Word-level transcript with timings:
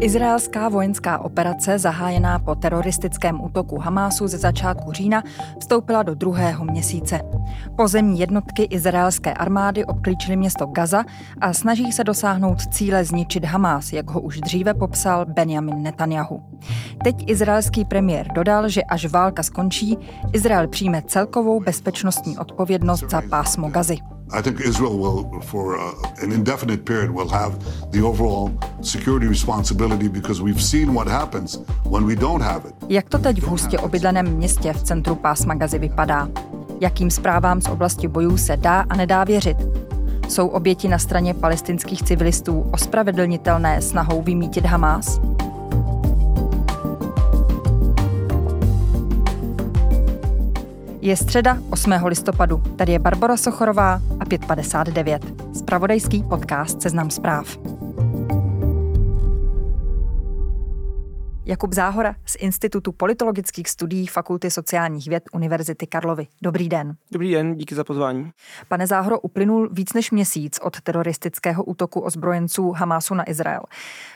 Izraelská 0.00 0.68
vojenská 0.68 1.18
operace, 1.18 1.78
zahájená 1.78 2.38
po 2.38 2.54
teroristickém 2.54 3.44
útoku 3.44 3.78
Hamásu 3.78 4.28
ze 4.28 4.38
začátku 4.38 4.92
října, 4.92 5.22
vstoupila 5.58 6.02
do 6.02 6.14
druhého 6.14 6.64
měsíce. 6.64 7.20
Pozemní 7.76 8.20
jednotky 8.20 8.62
izraelské 8.62 9.34
armády 9.34 9.84
obklíčily 9.84 10.36
město 10.36 10.66
Gaza 10.66 11.04
a 11.40 11.52
snaží 11.52 11.92
se 11.92 12.04
dosáhnout 12.04 12.60
cíle 12.60 13.04
zničit 13.04 13.44
Hamás, 13.44 13.92
jak 13.92 14.10
ho 14.10 14.20
už 14.20 14.40
dříve 14.40 14.74
popsal 14.74 15.26
Benjamin 15.26 15.82
Netanyahu. 15.82 16.42
Teď 17.04 17.30
izraelský 17.30 17.84
premiér 17.84 18.28
dodal, 18.32 18.68
že 18.68 18.82
až 18.82 19.06
válka 19.06 19.42
skončí, 19.42 19.98
Izrael 20.32 20.68
přijme 20.68 21.02
celkovou 21.02 21.60
bezpečnostní 21.60 22.38
odpovědnost 22.38 23.10
za 23.10 23.22
pásmo 23.30 23.70
Gazy. 23.70 23.96
I 24.32 24.42
think 24.42 24.60
Israel 24.60 24.98
will, 24.98 25.40
for 25.40 25.78
uh, 25.78 26.22
an 26.22 26.32
indefinite 26.32 26.84
period, 26.84 27.10
will 27.10 27.28
have 27.28 27.52
the 27.90 28.02
overall 28.02 28.50
security 28.80 29.26
responsibility 29.26 30.08
because 30.08 30.42
we've 30.42 30.62
seen 30.62 30.94
what 30.94 31.08
happens 31.08 31.58
when 31.84 32.06
we 32.06 32.16
don't 32.16 32.42
have 32.42 32.68
it. 32.68 32.74
Jak 32.88 33.08
to 33.08 33.18
teď 33.18 33.42
v 33.42 33.46
hustě 33.46 33.78
obydleném 33.78 34.26
městě 34.26 34.72
v 34.72 34.82
centru 34.82 35.14
pásma 35.14 35.54
Gazy 35.54 35.78
vypadá? 35.78 36.28
Jakým 36.80 37.10
zprávám 37.10 37.60
z 37.60 37.68
oblasti 37.68 38.08
bojů 38.08 38.36
se 38.36 38.56
dá 38.56 38.86
a 38.88 38.96
nedá 38.96 39.24
věřit? 39.24 39.56
Jsou 40.28 40.48
oběti 40.48 40.88
na 40.88 40.98
straně 40.98 41.34
palestinských 41.34 42.02
civilistů 42.02 42.66
ospravedlnitelné 42.72 43.82
snahou 43.82 44.22
vymítit 44.22 44.66
Hamás? 44.66 45.20
Je 51.10 51.16
středa 51.16 51.58
8. 51.70 51.92
listopadu. 52.04 52.62
Tady 52.76 52.92
je 52.92 52.98
Barbara 52.98 53.36
Sochorová 53.36 54.00
a 54.20 54.24
559. 54.24 55.22
Spravodajský 55.58 56.22
podcast 56.22 56.82
Seznam 56.82 57.10
zpráv. 57.10 57.58
Jakub 61.44 61.72
Záhora 61.72 62.14
z 62.26 62.36
Institutu 62.38 62.92
politologických 62.92 63.68
studií 63.68 64.06
Fakulty 64.06 64.50
sociálních 64.50 65.08
věd 65.08 65.22
Univerzity 65.32 65.86
Karlovy. 65.86 66.26
Dobrý 66.42 66.68
den. 66.68 66.96
Dobrý 67.12 67.32
den, 67.32 67.54
díky 67.54 67.74
za 67.74 67.84
pozvání. 67.84 68.32
Pane 68.68 68.86
Záhoro, 68.86 69.20
uplynul 69.20 69.68
víc 69.72 69.92
než 69.92 70.10
měsíc 70.10 70.58
od 70.62 70.80
teroristického 70.80 71.64
útoku 71.64 72.00
ozbrojenců 72.00 72.72
Hamásu 72.72 73.14
na 73.14 73.30
Izrael. 73.30 73.62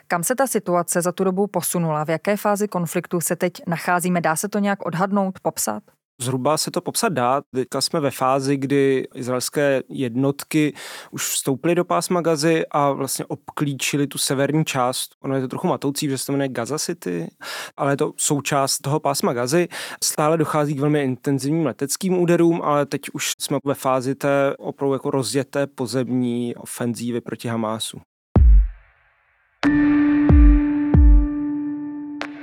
Kam 0.08 0.23
se 0.23 0.34
ta 0.34 0.47
situace 0.47 1.03
za 1.03 1.12
tu 1.12 1.25
dobu 1.25 1.47
posunula? 1.47 2.05
V 2.05 2.11
jaké 2.11 2.36
fázi 2.36 2.69
konfliktu 2.69 3.20
se 3.20 3.36
teď 3.36 3.53
nacházíme? 3.67 4.20
Dá 4.20 4.36
se 4.36 4.48
to 4.48 4.58
nějak 4.58 4.86
odhadnout, 4.86 5.41
popsat? 5.41 5.83
Zhruba 6.20 6.57
se 6.57 6.70
to 6.70 6.81
popsat 6.81 7.12
dá. 7.12 7.43
Teďka 7.55 7.81
jsme 7.81 8.01
ve 8.01 8.11
fázi, 8.11 8.57
kdy 8.57 9.07
izraelské 9.15 9.83
jednotky 9.89 10.75
už 11.11 11.29
vstoupily 11.29 11.75
do 11.75 11.84
pásma 11.84 12.20
Gazy 12.20 12.65
a 12.70 12.93
vlastně 12.93 13.25
obklíčili 13.25 14.07
tu 14.07 14.19
severní 14.19 14.65
část. 14.65 15.15
Ono 15.20 15.35
je 15.35 15.41
to 15.41 15.48
trochu 15.48 15.67
matoucí, 15.67 16.09
že 16.09 16.19
se 16.19 16.27
to 16.27 16.33
jmenuje 16.33 16.48
Gaza 16.48 16.79
City, 16.79 17.31
ale 17.77 17.92
je 17.92 17.97
to 17.97 18.12
součást 18.17 18.79
toho 18.79 19.01
pásma 19.01 19.33
Gazy. 19.33 19.69
Stále 20.05 20.37
dochází 20.37 20.75
k 20.75 20.81
velmi 20.81 21.03
intenzivním 21.03 21.67
leteckým 21.67 22.19
úderům, 22.19 22.62
ale 22.62 22.87
teď 22.87 23.01
už 23.12 23.33
jsme 23.39 23.59
ve 23.65 23.75
fázi 23.75 24.15
té 24.15 24.55
opravdu 24.59 24.92
jako 24.92 25.11
rozjeté 25.11 25.67
pozemní 25.67 26.57
ofenzívy 26.57 27.20
proti 27.20 27.48
Hamásu. 27.48 28.01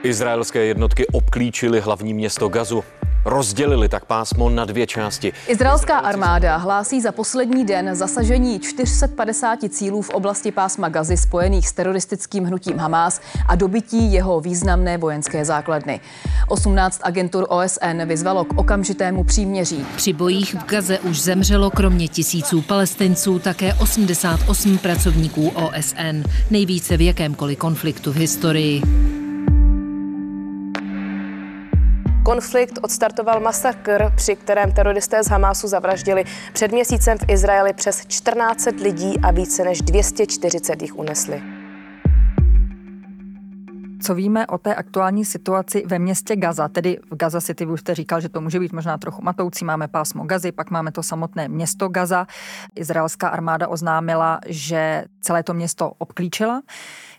Izraelské 0.04 0.66
jednotky 0.66 1.08
obklíčily 1.08 1.80
hlavní 1.80 2.14
město 2.14 2.50
Gazu. 2.50 2.84
Rozdělili 3.26 3.90
tak 3.90 4.06
pásmo 4.06 4.50
na 4.50 4.66
dvě 4.66 4.88
části. 4.88 5.34
Izraelská 5.48 5.98
armáda 5.98 6.58
hlásí 6.58 7.02
za 7.02 7.12
poslední 7.12 7.66
den 7.66 7.96
zasažení 7.96 8.60
450 8.60 9.60
cílů 9.70 10.02
v 10.02 10.10
oblasti 10.10 10.52
pásma 10.52 10.90
Gazy 10.90 11.18
spojených 11.18 11.68
s 11.68 11.74
teroristickým 11.74 12.44
hnutím 12.44 12.78
Hamás 12.78 13.22
a 13.48 13.56
dobytí 13.56 14.14
jeho 14.14 14.40
významné 14.40 14.98
vojenské 14.98 15.46
základny. 15.46 16.00
18 16.48 17.02
agentur 17.04 17.46
OSN 17.50 18.02
vyzvalo 18.06 18.46
k 18.46 18.58
okamžitému 18.58 19.24
příměří. 19.24 19.86
Při 19.96 20.14
bojích 20.14 20.56
v 20.56 20.66
Gaze 20.66 21.00
už 21.00 21.22
zemřelo 21.22 21.72
kromě 21.72 22.08
tisíců 22.08 22.62
palestinců 22.62 23.40
také 23.40 23.74
88 23.74 24.78
pracovníků 24.78 25.50
OSN, 25.50 26.24
nejvíce 26.50 26.98
v 26.98 27.02
jakémkoliv 27.02 27.58
konfliktu 27.58 28.12
v 28.12 28.16
historii. 28.16 28.82
Konflikt 32.26 32.80
odstartoval 32.82 33.40
masakr, 33.40 34.12
při 34.16 34.36
kterém 34.36 34.72
teroristé 34.72 35.24
z 35.24 35.28
Hamásu 35.28 35.68
zavraždili 35.68 36.24
před 36.54 36.72
měsícem 36.72 37.18
v 37.18 37.30
Izraeli 37.30 37.74
přes 37.74 38.06
14 38.08 38.68
lidí 38.82 39.20
a 39.24 39.32
více 39.32 39.64
než 39.64 39.82
240 39.82 40.82
jich 40.82 40.96
unesli. 40.96 41.42
Co 44.02 44.16
víme 44.16 44.48
o 44.48 44.58
té 44.58 44.76
aktuální 44.76 45.26
situaci 45.26 45.84
ve 45.86 46.00
městě 46.00 46.36
Gaza, 46.36 46.68
tedy 46.68 47.00
v 47.12 47.16
Gaza 47.16 47.42
City, 47.42 47.66
vy 47.66 47.72
už 47.72 47.80
jste 47.80 47.96
říkal, 47.96 48.22
že 48.22 48.30
to 48.30 48.42
může 48.42 48.60
být 48.60 48.74
možná 48.74 48.98
trochu 48.98 49.22
matoucí, 49.22 49.66
máme 49.66 49.88
pásmo 49.88 50.24
Gazy, 50.24 50.52
pak 50.52 50.72
máme 50.72 50.92
to 50.92 51.04
samotné 51.04 51.48
město 51.48 51.90
Gaza. 51.90 52.28
Izraelská 52.76 53.30
armáda 53.30 53.68
oznámila, 53.68 54.40
že 54.48 55.06
celé 55.22 55.44
to 55.44 55.54
město 55.54 55.92
obklíčila. 55.98 56.62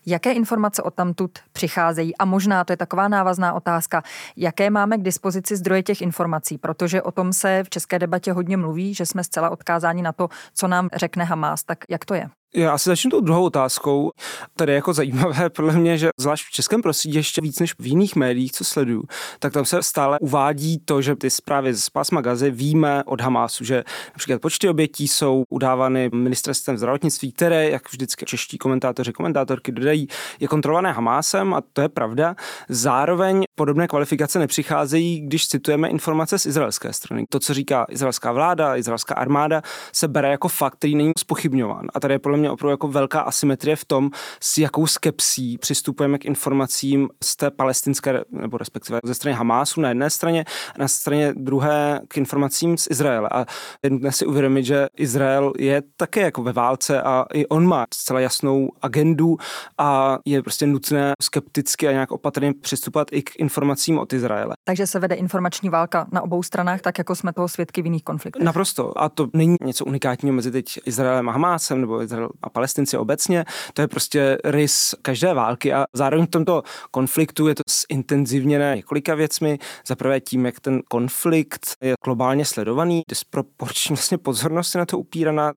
Jaké 0.07 0.33
informace 0.33 0.83
o 0.83 0.91
tamtud 0.91 1.31
přicházejí? 1.53 2.17
A 2.17 2.25
možná, 2.25 2.65
to 2.65 2.73
je 2.73 2.77
taková 2.77 3.09
návazná 3.09 3.53
otázka, 3.53 4.03
jaké 4.37 4.71
máme 4.71 4.99
k 4.99 5.03
dispozici 5.03 5.57
zdroje 5.57 5.83
těch 5.83 6.01
informací, 6.01 6.59
protože 6.59 7.03
o 7.03 7.11
tom 7.11 7.33
se 7.33 7.65
v 7.65 7.71
české 7.71 7.99
debatě 7.99 8.33
hodně 8.33 8.57
mluví, 8.57 8.95
že 8.95 9.07
jsme 9.07 9.25
zcela 9.25 9.51
odkázáni 9.51 10.03
na 10.03 10.13
to, 10.13 10.29
co 10.55 10.69
nám 10.69 10.89
řekne 10.95 11.25
Hamás. 11.25 11.65
Tak 11.65 11.79
jak 11.89 12.05
to 12.05 12.15
je? 12.15 12.29
Já 12.55 12.73
asi 12.73 12.89
začnu 12.89 13.11
tou 13.11 13.21
druhou 13.21 13.45
otázkou. 13.45 14.11
Tady 14.57 14.73
je 14.73 14.77
jako 14.77 14.93
zajímavé 14.93 15.51
podle 15.57 15.73
mě, 15.73 15.99
že 15.99 16.09
zvlášť 16.21 16.47
v 16.47 16.51
českém 16.51 16.83
prostředí 16.83 17.15
ještě 17.15 17.41
víc 17.41 17.59
než 17.59 17.75
v 17.79 17.87
jiných 17.87 18.17
médiích, 18.17 18.53
co 18.53 18.65
sleduju, 18.65 19.03
tak 19.39 19.53
tam 19.53 19.65
se 19.65 19.83
stále 19.83 20.19
uvádí 20.19 20.79
to, 20.85 21.03
že 21.03 21.17
ty 21.17 21.31
zprávy 21.31 21.75
z 21.75 21.91
pásma 21.91 22.21
Gazy 22.21 22.51
víme 22.51 23.05
od 23.05 23.21
Hamásu, 23.21 23.65
že 23.65 23.85
například 24.09 24.41
počty 24.41 24.69
obětí 24.69 25.09
jsou 25.09 25.45
udávány 25.51 26.11
ministerstvem 26.15 26.79
zdravotnictví, 26.79 27.33
které, 27.33 27.71
jak 27.71 27.93
vždycky 27.93 28.25
čeští 28.25 28.59
komentátoři, 28.59 29.13
komentátorky 29.13 29.73
dodají, 29.73 29.92
je 30.41 30.49
kontrolované 30.49 30.93
Hamásem 30.93 31.55
a 31.55 31.63
to 31.73 31.81
je 31.81 31.89
pravda. 31.89 32.37
Zároveň 32.69 33.45
podobné 33.55 33.89
kvalifikace 33.89 34.39
nepřicházejí, 34.39 35.21
když 35.21 35.49
citujeme 35.49 35.89
informace 35.89 36.39
z 36.39 36.47
izraelské 36.47 36.93
strany. 36.93 37.25
To, 37.29 37.41
co 37.41 37.55
říká 37.55 37.87
izraelská 37.89 38.33
vláda, 38.33 38.77
izraelská 38.77 39.15
armáda, 39.15 39.63
se 39.93 40.09
bere 40.09 40.31
jako 40.31 40.49
fakt, 40.49 40.75
který 40.75 40.95
není 40.95 41.13
spochybňován. 41.19 41.87
A 41.95 42.01
tady 42.01 42.15
je 42.15 42.19
podle 42.19 42.39
mě 42.39 42.51
opravdu 42.51 42.71
jako 42.71 42.89
velká 42.89 43.21
asymetrie 43.21 43.77
v 43.77 43.85
tom, 43.85 44.11
s 44.41 44.59
jakou 44.59 44.87
skepsí 44.87 45.59
přistupujeme 45.59 46.19
k 46.19 46.25
informacím 46.25 47.09
z 47.25 47.37
té 47.37 47.51
palestinské, 47.51 48.21
nebo 48.31 48.59
respektive 48.59 49.01
ze 49.05 49.15
strany 49.15 49.37
Hamásu 49.37 49.81
na 49.81 49.89
jedné 49.89 50.11
straně, 50.11 50.45
a 50.75 50.79
na 50.79 50.89
straně 50.89 51.33
druhé 51.37 52.01
k 52.09 52.17
informacím 52.17 52.79
z 52.79 52.89
Izraele. 52.91 53.29
A 53.33 53.47
je 53.83 53.91
nutné 53.91 54.13
si 54.13 54.27
uvědomit, 54.27 54.65
že 54.65 54.87
Izrael 54.97 55.53
je 55.59 55.83
také 55.97 56.21
jako 56.21 56.43
ve 56.43 56.53
válce 56.53 57.03
a 57.03 57.25
i 57.35 57.47
on 57.47 57.67
má 57.67 57.87
zcela 57.95 58.21
jasnou 58.21 58.71
agendu 58.83 59.37
a 59.83 60.19
je 60.27 60.43
prostě 60.43 60.67
nutné 60.67 61.13
skepticky 61.23 61.89
a 61.89 61.93
nějak 61.93 62.13
opatrně 62.13 62.53
přistupovat 62.55 63.09
i 63.13 63.23
k 63.23 63.31
informacím 63.37 63.99
od 63.99 64.13
Izraele. 64.13 64.55
Takže 64.65 64.87
se 64.87 64.99
vede 64.99 65.15
informační 65.15 65.69
válka 65.69 66.07
na 66.13 66.23
obou 66.23 66.43
stranách, 66.43 66.81
tak 66.81 66.99
jako 66.99 67.15
jsme 67.15 67.33
toho 67.33 67.49
svědky 67.49 67.83
v 67.83 67.85
jiných 67.85 68.05
konfliktech. 68.05 68.45
Naprosto. 68.45 69.03
A 69.03 69.09
to 69.09 69.29
není 69.33 69.57
něco 69.65 69.85
unikátního 69.85 70.35
mezi 70.35 70.51
teď 70.51 70.79
Izraelem 70.85 71.29
a 71.29 71.33
Hamásem 71.33 71.81
nebo 71.81 72.03
Izrael 72.03 72.29
a 72.43 72.51
Palestinci 72.51 72.97
obecně. 72.97 73.45
To 73.75 73.83
je 73.83 73.89
prostě 73.89 74.39
rys 74.45 74.95
každé 75.03 75.35
války 75.35 75.73
a 75.73 75.85
zároveň 75.95 76.27
v 76.27 76.31
tomto 76.31 76.63
konfliktu 76.91 77.49
je 77.49 77.55
to 77.55 77.63
zintenzivněné 77.91 78.77
několika 78.77 79.15
věcmi. 79.15 79.59
Za 79.87 79.97
prvé 79.97 80.21
tím, 80.21 80.47
jak 80.47 80.61
ten 80.61 80.83
konflikt 80.89 81.67
je 81.81 81.95
globálně 82.05 82.45
sledovaný, 82.45 83.03
disproporční 83.09 83.95
vlastně 83.95 84.19
pozornost 84.19 84.75
je 84.75 84.79
na 84.79 84.87
to 84.87 84.99
upíraná. 84.99 85.53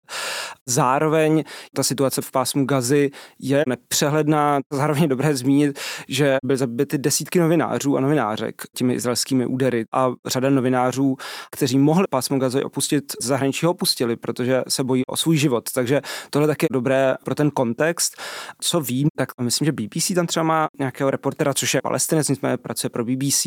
Zároveň 0.65 1.43
ta 1.73 1.83
situace 1.83 2.21
v 2.21 2.31
pásmu 2.31 2.65
Gazy 2.65 3.11
je 3.39 3.63
nepřehledná. 3.67 4.14
Zároveň 4.71 5.03
je 5.03 5.07
dobré 5.07 5.35
zmínit, 5.35 5.79
že 6.07 6.37
byly 6.43 6.57
zabity 6.57 6.97
desítky 6.97 7.39
novinářů 7.39 7.97
a 7.97 7.99
novinářek 8.01 8.61
těmi 8.73 8.93
izraelskými 8.93 9.45
údery 9.45 9.85
a 9.91 10.11
řada 10.25 10.49
novinářů, 10.49 11.15
kteří 11.51 11.79
mohli 11.79 12.05
pásmo 12.09 12.39
Gazy 12.39 12.63
opustit 12.63 13.11
z 13.21 13.25
zahraničí, 13.25 13.65
ho 13.65 13.71
opustili, 13.71 14.15
protože 14.15 14.63
se 14.67 14.83
bojí 14.83 15.03
o 15.07 15.17
svůj 15.17 15.37
život. 15.37 15.71
Takže 15.73 16.01
tohle 16.29 16.47
taky 16.47 16.67
dobré 16.71 17.15
pro 17.23 17.35
ten 17.35 17.51
kontext. 17.51 18.21
Co 18.59 18.81
vím, 18.81 19.07
tak 19.15 19.29
myslím, 19.41 19.65
že 19.65 19.71
BBC 19.71 20.13
tam 20.15 20.27
třeba 20.27 20.43
má 20.43 20.67
nějakého 20.79 21.11
reportera, 21.11 21.53
což 21.53 21.73
je 21.73 21.81
palestinec, 21.81 22.29
nicméně 22.29 22.57
pracuje 22.57 22.89
pro 22.89 23.05
BBC. 23.05 23.45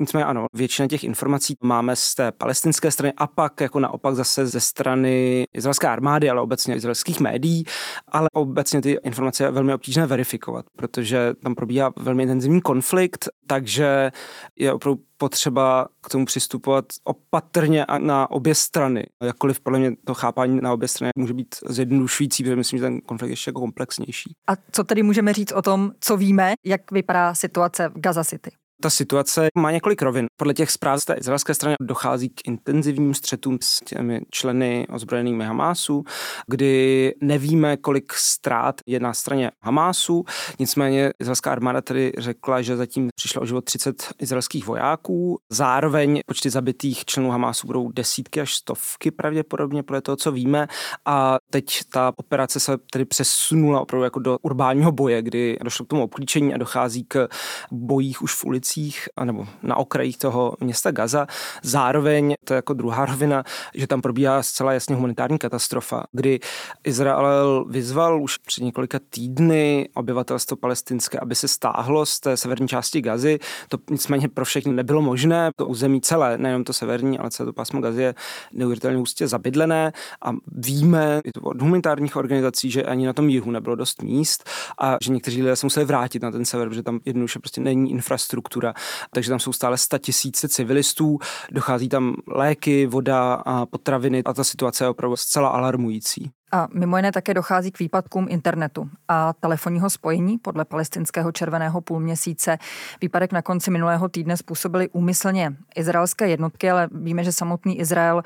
Nicméně 0.00 0.24
ano, 0.24 0.46
většina 0.54 0.88
těch 0.88 1.04
informací 1.04 1.54
máme 1.62 1.96
z 1.96 2.14
té 2.14 2.32
palestinské 2.32 2.90
strany 2.90 3.12
a 3.16 3.26
pak 3.26 3.60
jako 3.60 3.80
naopak 3.80 4.14
zase 4.14 4.46
ze 4.46 4.60
strany 4.60 5.44
izraelské 5.52 5.88
armády, 5.88 6.30
ale 6.30 6.40
obecně 6.40 6.76
izraelských 6.76 7.20
médií, 7.20 7.64
ale 8.08 8.28
obecně 8.34 8.82
ty 8.82 8.98
informace 9.04 9.44
je 9.44 9.50
velmi 9.50 9.74
obtížné 9.74 10.05
verifikovat, 10.06 10.66
protože 10.76 11.34
tam 11.42 11.54
probíhá 11.54 11.92
velmi 11.96 12.22
intenzivní 12.22 12.60
konflikt, 12.60 13.28
takže 13.46 14.10
je 14.56 14.72
opravdu 14.72 15.02
potřeba 15.16 15.88
k 16.00 16.08
tomu 16.08 16.24
přistupovat 16.24 16.84
opatrně 17.04 17.84
a 17.84 17.98
na 17.98 18.30
obě 18.30 18.54
strany. 18.54 19.06
Jakkoliv 19.22 19.60
podle 19.60 19.78
mě 19.78 19.92
to 20.04 20.14
chápání 20.14 20.60
na 20.60 20.72
obě 20.72 20.88
strany 20.88 21.10
může 21.16 21.34
být 21.34 21.54
zjednodušující, 21.68 22.42
protože 22.42 22.56
myslím, 22.56 22.78
že 22.78 22.84
ten 22.84 23.00
konflikt 23.00 23.28
je 23.28 23.32
ještě 23.32 23.48
jako 23.48 23.60
komplexnější. 23.60 24.32
A 24.48 24.52
co 24.72 24.84
tedy 24.84 25.02
můžeme 25.02 25.32
říct 25.32 25.52
o 25.52 25.62
tom, 25.62 25.92
co 26.00 26.16
víme, 26.16 26.54
jak 26.64 26.92
vypadá 26.92 27.34
situace 27.34 27.88
v 27.88 28.00
Gaza 28.00 28.24
City? 28.24 28.50
Ta 28.82 28.90
situace 28.90 29.48
má 29.58 29.70
několik 29.70 30.02
rovin. 30.02 30.26
Podle 30.36 30.54
těch 30.54 30.70
zpráv 30.70 31.02
z 31.02 31.04
té 31.04 31.14
izraelské 31.14 31.54
strany 31.54 31.74
dochází 31.80 32.28
k 32.28 32.48
intenzivním 32.48 33.14
střetům 33.14 33.58
s 33.62 33.80
těmi 33.80 34.20
členy 34.30 34.86
ozbrojenými 34.92 35.44
Hamásu, 35.44 36.04
kdy 36.46 37.14
nevíme, 37.20 37.76
kolik 37.76 38.12
ztrát 38.12 38.80
je 38.86 39.00
na 39.00 39.14
straně 39.14 39.50
Hamásu. 39.62 40.24
Nicméně 40.58 41.10
izraelská 41.20 41.52
armáda 41.52 41.80
tedy 41.80 42.12
řekla, 42.18 42.62
že 42.62 42.76
zatím 42.76 43.08
přišlo 43.14 43.42
o 43.42 43.46
život 43.46 43.64
30 43.64 44.08
izraelských 44.18 44.66
vojáků. 44.66 45.38
Zároveň 45.52 46.20
počty 46.26 46.50
zabitých 46.50 47.04
členů 47.04 47.30
Hamásu 47.30 47.66
budou 47.66 47.92
desítky 47.92 48.40
až 48.40 48.54
stovky 48.54 49.10
pravděpodobně 49.10 49.82
podle 49.82 50.02
toho, 50.02 50.16
co 50.16 50.32
víme. 50.32 50.66
A 51.04 51.36
teď 51.50 51.80
ta 51.92 52.12
operace 52.16 52.60
se 52.60 52.78
tedy 52.92 53.04
přesunula 53.04 53.80
opravdu 53.80 54.04
jako 54.04 54.18
do 54.18 54.38
urbánního 54.42 54.92
boje, 54.92 55.22
kdy 55.22 55.56
došlo 55.64 55.84
k 55.84 55.88
tomu 55.88 56.02
obklíčení 56.02 56.54
a 56.54 56.58
dochází 56.58 57.04
k 57.04 57.28
bojích 57.72 58.22
už 58.22 58.34
v 58.34 58.44
ulici 58.44 58.65
ulicích 58.66 59.08
nebo 59.24 59.46
na 59.62 59.76
okrajích 59.76 60.18
toho 60.18 60.56
města 60.60 60.90
Gaza. 60.90 61.26
Zároveň, 61.62 62.34
to 62.44 62.54
je 62.54 62.56
jako 62.56 62.74
druhá 62.74 63.06
rovina, 63.16 63.44
že 63.74 63.86
tam 63.86 64.02
probíhá 64.02 64.42
zcela 64.42 64.72
jasně 64.72 64.94
humanitární 64.94 65.38
katastrofa, 65.38 66.04
kdy 66.12 66.40
Izrael 66.84 67.64
vyzval 67.68 68.22
už 68.22 68.36
před 68.36 68.64
několika 68.64 68.98
týdny 69.10 69.88
obyvatelstvo 69.94 70.56
palestinské, 70.56 71.18
aby 71.18 71.34
se 71.34 71.48
stáhlo 71.48 72.06
z 72.06 72.20
té 72.20 72.36
severní 72.36 72.68
části 72.68 73.02
Gazy. 73.02 73.38
To 73.68 73.78
nicméně 73.90 74.28
pro 74.28 74.44
všechny 74.44 74.72
nebylo 74.72 75.02
možné. 75.02 75.50
To 75.56 75.66
území 75.66 76.00
celé, 76.00 76.38
nejenom 76.38 76.64
to 76.64 76.72
severní, 76.72 77.18
ale 77.18 77.30
celé 77.30 77.46
to 77.46 77.52
pásmo 77.52 77.80
Gazy 77.80 78.02
je 78.02 78.14
neuvěřitelně 78.52 78.96
hustě 78.96 79.28
zabydlené 79.28 79.92
a 80.22 80.32
víme 80.52 81.20
je 81.24 81.32
to 81.32 81.40
od 81.40 81.62
humanitárních 81.62 82.16
organizací, 82.16 82.70
že 82.70 82.82
ani 82.82 83.06
na 83.06 83.12
tom 83.12 83.28
jihu 83.28 83.50
nebylo 83.50 83.76
dost 83.76 84.02
míst 84.02 84.48
a 84.80 84.96
že 85.02 85.12
někteří 85.12 85.42
lidé 85.42 85.56
se 85.56 85.66
museli 85.66 85.86
vrátit 85.86 86.22
na 86.22 86.30
ten 86.30 86.44
sever, 86.44 86.68
protože 86.68 86.82
tam 86.82 87.00
jednoduše 87.04 87.38
prostě 87.38 87.60
není 87.60 87.90
infrastruktura 87.90 88.55
infrastruktura, 88.56 88.74
takže 89.10 89.30
tam 89.30 89.40
jsou 89.40 89.52
stále 89.52 89.78
sta 89.78 89.98
tisíce 89.98 90.48
civilistů, 90.48 91.18
dochází 91.52 91.88
tam 91.88 92.14
léky, 92.28 92.86
voda 92.86 93.34
a 93.34 93.66
potraviny 93.66 94.22
a 94.24 94.32
ta 94.32 94.44
situace 94.44 94.84
je 94.84 94.88
opravdu 94.88 95.16
zcela 95.16 95.48
alarmující. 95.48 96.30
A 96.52 96.68
mimo 96.74 96.96
jiné 96.96 97.12
také 97.12 97.34
dochází 97.34 97.70
k 97.70 97.78
výpadkům 97.78 98.26
internetu 98.30 98.90
a 99.08 99.32
telefonního 99.32 99.90
spojení 99.90 100.38
podle 100.38 100.64
palestinského 100.64 101.32
červeného 101.32 101.80
půlměsíce. 101.80 102.58
Výpadek 103.00 103.32
na 103.32 103.42
konci 103.42 103.70
minulého 103.70 104.08
týdne 104.08 104.36
způsobili 104.36 104.88
úmyslně 104.88 105.56
izraelské 105.76 106.28
jednotky, 106.28 106.70
ale 106.70 106.88
víme, 106.92 107.24
že 107.24 107.32
samotný 107.32 107.80
Izrael 107.80 108.22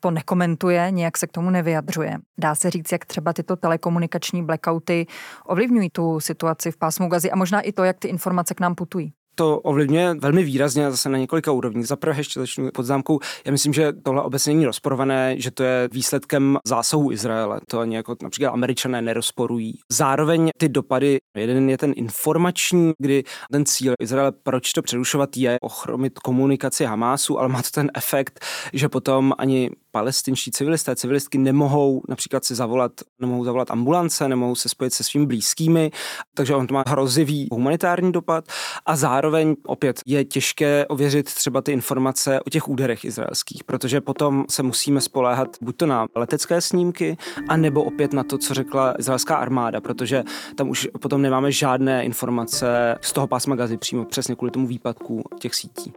to 0.00 0.10
nekomentuje, 0.10 0.90
nějak 0.90 1.18
se 1.18 1.26
k 1.26 1.32
tomu 1.32 1.50
nevyjadřuje. 1.50 2.18
Dá 2.38 2.54
se 2.54 2.70
říct, 2.70 2.92
jak 2.92 3.04
třeba 3.04 3.32
tyto 3.32 3.56
telekomunikační 3.56 4.44
blackouty 4.44 5.06
ovlivňují 5.46 5.90
tu 5.90 6.20
situaci 6.20 6.70
v 6.70 6.76
pásmu 6.76 7.08
Gazy 7.08 7.30
a 7.30 7.36
možná 7.36 7.60
i 7.60 7.72
to, 7.72 7.84
jak 7.84 7.98
ty 7.98 8.08
informace 8.08 8.54
k 8.54 8.60
nám 8.60 8.74
putují 8.74 9.12
to 9.34 9.60
ovlivňuje 9.60 10.14
velmi 10.14 10.42
výrazně 10.44 10.90
zase 10.90 11.08
na 11.08 11.18
několika 11.18 11.52
úrovních. 11.52 11.86
Za 11.86 11.96
prvé 11.96 12.20
ještě 12.20 12.40
začnu 12.40 12.70
pod 12.74 12.82
zámkou. 12.82 13.20
Já 13.44 13.52
myslím, 13.52 13.72
že 13.72 13.92
tohle 13.92 14.22
obecně 14.22 14.54
není 14.54 14.66
rozporované, 14.66 15.34
že 15.38 15.50
to 15.50 15.62
je 15.62 15.88
výsledkem 15.92 16.58
zásahu 16.66 17.12
Izraele. 17.12 17.60
To 17.68 17.78
ani 17.80 17.96
jako 17.96 18.16
například 18.22 18.50
američané 18.50 19.02
nerozporují. 19.02 19.78
Zároveň 19.92 20.50
ty 20.58 20.68
dopady, 20.68 21.18
jeden 21.36 21.70
je 21.70 21.78
ten 21.78 21.92
informační, 21.96 22.92
kdy 22.98 23.24
ten 23.52 23.64
cíl 23.64 23.94
Izraele, 24.00 24.32
proč 24.42 24.72
to 24.72 24.82
přerušovat, 24.82 25.36
je 25.36 25.58
ochromit 25.60 26.18
komunikaci 26.18 26.84
Hamásu, 26.84 27.38
ale 27.38 27.48
má 27.48 27.62
to 27.62 27.68
ten 27.74 27.90
efekt, 27.94 28.44
že 28.72 28.88
potom 28.88 29.32
ani 29.38 29.70
palestinští 29.90 30.50
civilisté, 30.50 30.96
civilistky 30.96 31.38
nemohou 31.38 32.02
například 32.08 32.44
si 32.44 32.54
zavolat, 32.54 32.92
nemohou 33.20 33.44
zavolat 33.44 33.70
ambulance, 33.70 34.28
nemohou 34.28 34.54
se 34.54 34.68
spojit 34.68 34.92
se 34.92 35.04
svými 35.04 35.26
blízkými, 35.26 35.90
takže 36.34 36.54
on 36.54 36.66
to 36.66 36.74
má 36.74 36.84
hrozivý 36.88 37.48
humanitární 37.52 38.12
dopad 38.12 38.44
a 38.86 38.96
zároveň 38.96 39.56
opět 39.66 40.00
je 40.06 40.24
těžké 40.24 40.86
ověřit 40.86 41.34
třeba 41.34 41.62
ty 41.62 41.72
informace 41.72 42.40
o 42.40 42.50
těch 42.50 42.68
úderech 42.68 43.04
izraelských, 43.04 43.64
protože 43.64 44.00
potom 44.00 44.44
se 44.50 44.62
musíme 44.62 45.00
spoléhat 45.00 45.48
buď 45.60 45.76
to 45.76 45.86
na 45.86 46.06
letecké 46.14 46.60
snímky, 46.60 47.16
anebo 47.48 47.84
opět 47.84 48.12
na 48.12 48.24
to, 48.24 48.38
co 48.38 48.54
řekla 48.54 48.94
izraelská 48.98 49.36
armáda, 49.36 49.80
protože 49.80 50.24
tam 50.54 50.68
už 50.68 50.88
potom 51.00 51.22
nemáme 51.22 51.52
žádné 51.52 52.04
informace 52.04 52.98
z 53.00 53.12
toho 53.12 53.26
pásma 53.26 53.56
gazy 53.56 53.76
přímo 53.76 54.04
přesně 54.04 54.34
kvůli 54.34 54.50
tomu 54.50 54.66
výpadku 54.66 55.22
těch 55.38 55.54
sítí. 55.54 55.92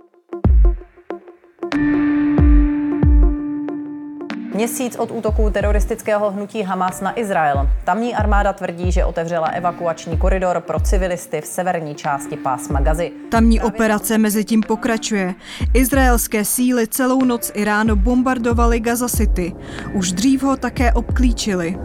Měsíc 4.53 4.95
od 4.95 5.11
útoku 5.11 5.49
teroristického 5.49 6.31
hnutí 6.31 6.63
Hamas 6.63 7.01
na 7.01 7.19
Izrael. 7.19 7.69
Tamní 7.83 8.15
armáda 8.15 8.53
tvrdí, 8.53 8.91
že 8.91 9.05
otevřela 9.05 9.47
evakuační 9.47 10.17
koridor 10.17 10.61
pro 10.61 10.79
civilisty 10.79 11.41
v 11.41 11.45
severní 11.45 11.95
části 11.95 12.37
pásma 12.37 12.79
Gazy. 12.79 13.11
Tamní 13.31 13.61
operace 13.61 14.17
mezi 14.17 14.45
tím 14.45 14.61
pokračuje. 14.61 15.35
Izraelské 15.73 16.45
síly 16.45 16.87
celou 16.87 17.23
noc 17.23 17.51
Iránu 17.55 17.95
bombardovaly 17.95 18.79
Gaza 18.79 19.09
City. 19.09 19.53
Už 19.93 20.11
dřív 20.11 20.43
ho 20.43 20.57
také 20.57 20.93
obklíčili. 20.93 21.77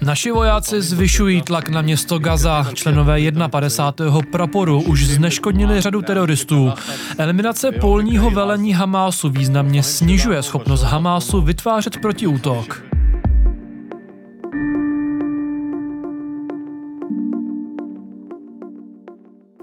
Naši 0.00 0.30
vojáci 0.30 0.82
zvyšují 0.82 1.42
tlak 1.42 1.68
na 1.68 1.82
město 1.82 2.18
Gaza. 2.18 2.66
Členové 2.74 3.20
51. 3.48 4.18
praporu 4.32 4.82
už 4.82 5.06
zneškodnili 5.06 5.80
řadu 5.80 6.02
teroristů. 6.02 6.72
Eliminace 7.18 7.72
polního 7.72 8.30
velení 8.30 8.72
Hamásu 8.72 9.28
významně 9.28 9.82
snižuje 9.82 10.42
schopnost 10.42 10.82
Hamásu 10.82 11.40
vytvářet 11.40 11.96
protiútok. 11.96 12.93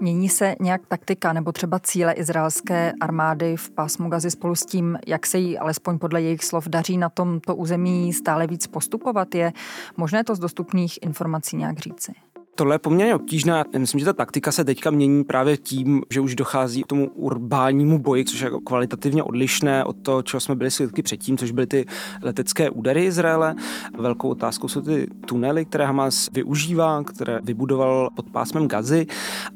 Mění 0.02 0.28
se 0.28 0.54
nějak 0.60 0.86
taktika 0.86 1.32
nebo 1.32 1.52
třeba 1.52 1.78
cíle 1.78 2.12
izraelské 2.12 2.92
armády 3.00 3.56
v 3.56 3.70
pásmu 3.70 4.08
Gazy 4.08 4.30
spolu 4.30 4.54
s 4.54 4.66
tím, 4.66 4.98
jak 5.06 5.26
se 5.26 5.38
jí 5.38 5.58
alespoň 5.58 5.98
podle 5.98 6.22
jejich 6.22 6.44
slov 6.44 6.68
daří 6.68 6.98
na 6.98 7.08
tomto 7.08 7.56
území 7.56 8.12
stále 8.12 8.46
víc 8.46 8.66
postupovat? 8.66 9.34
Je 9.34 9.52
možné 9.96 10.24
to 10.24 10.34
z 10.34 10.38
dostupných 10.38 11.02
informací 11.02 11.56
nějak 11.56 11.78
říci? 11.78 12.12
Tohle 12.54 12.74
je 12.74 12.78
poměrně 12.78 13.14
obtížné. 13.14 13.64
Myslím, 13.78 13.98
že 13.98 14.04
ta 14.04 14.12
taktika 14.12 14.52
se 14.52 14.64
teďka 14.64 14.90
mění 14.90 15.24
právě 15.24 15.56
tím, 15.56 16.02
že 16.10 16.20
už 16.20 16.34
dochází 16.34 16.82
k 16.82 16.86
tomu 16.86 17.10
urbánnímu 17.10 17.98
boji, 17.98 18.24
což 18.24 18.40
je 18.40 18.44
jako 18.44 18.60
kvalitativně 18.60 19.22
odlišné 19.22 19.84
od 19.84 19.96
toho, 20.02 20.22
čeho 20.22 20.40
jsme 20.40 20.54
byli 20.54 20.70
svědky 20.70 21.02
předtím, 21.02 21.38
což 21.38 21.50
byly 21.50 21.66
ty 21.66 21.86
letecké 22.22 22.70
údery 22.70 23.04
Izraele. 23.04 23.54
Velkou 23.98 24.28
otázkou 24.28 24.68
jsou 24.68 24.80
ty 24.80 25.06
tunely, 25.26 25.64
které 25.64 25.86
Hamas 25.86 26.28
využívá, 26.32 27.04
které 27.04 27.40
vybudoval 27.42 28.10
pod 28.16 28.30
pásmem 28.30 28.68
Gazy. 28.68 29.06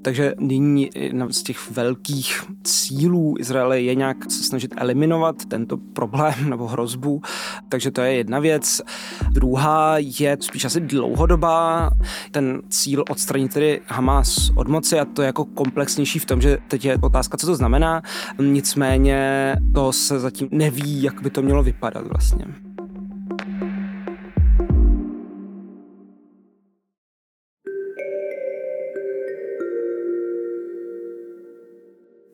Takže 0.02 0.34
nyní 0.40 0.90
z 1.30 1.42
těch 1.42 1.70
velkých 1.70 2.42
cílů 2.64 3.34
Izraele 3.38 3.80
je 3.80 3.94
nějak 3.94 4.30
se 4.30 4.42
snažit 4.42 4.74
eliminovat 4.76 5.44
tento 5.44 5.76
problém 5.76 6.50
nebo 6.50 6.66
hrozbu. 6.66 7.22
Takže 7.68 7.90
to 7.90 8.00
je 8.00 8.14
jedna 8.14 8.38
věc. 8.38 8.82
Druhá 9.30 9.94
je 9.98 10.36
spíš 10.40 10.64
asi 10.64 10.80
dlouhodobá. 10.80 11.90
Ten 12.30 12.62
cíl 12.68 12.85
cíl 12.86 13.04
odstranit 13.10 13.54
tedy 13.54 13.80
Hamas 13.86 14.50
od 14.54 14.68
moci 14.68 14.98
a 14.98 15.04
to 15.04 15.22
je 15.22 15.26
jako 15.26 15.44
komplexnější 15.44 16.18
v 16.18 16.24
tom, 16.24 16.40
že 16.40 16.58
teď 16.68 16.84
je 16.84 16.98
otázka, 17.02 17.36
co 17.36 17.46
to 17.46 17.54
znamená. 17.56 18.02
Nicméně 18.40 19.54
to 19.74 19.92
se 19.92 20.20
zatím 20.20 20.48
neví, 20.50 21.02
jak 21.02 21.22
by 21.22 21.30
to 21.30 21.42
mělo 21.42 21.62
vypadat 21.62 22.06
vlastně. 22.06 22.65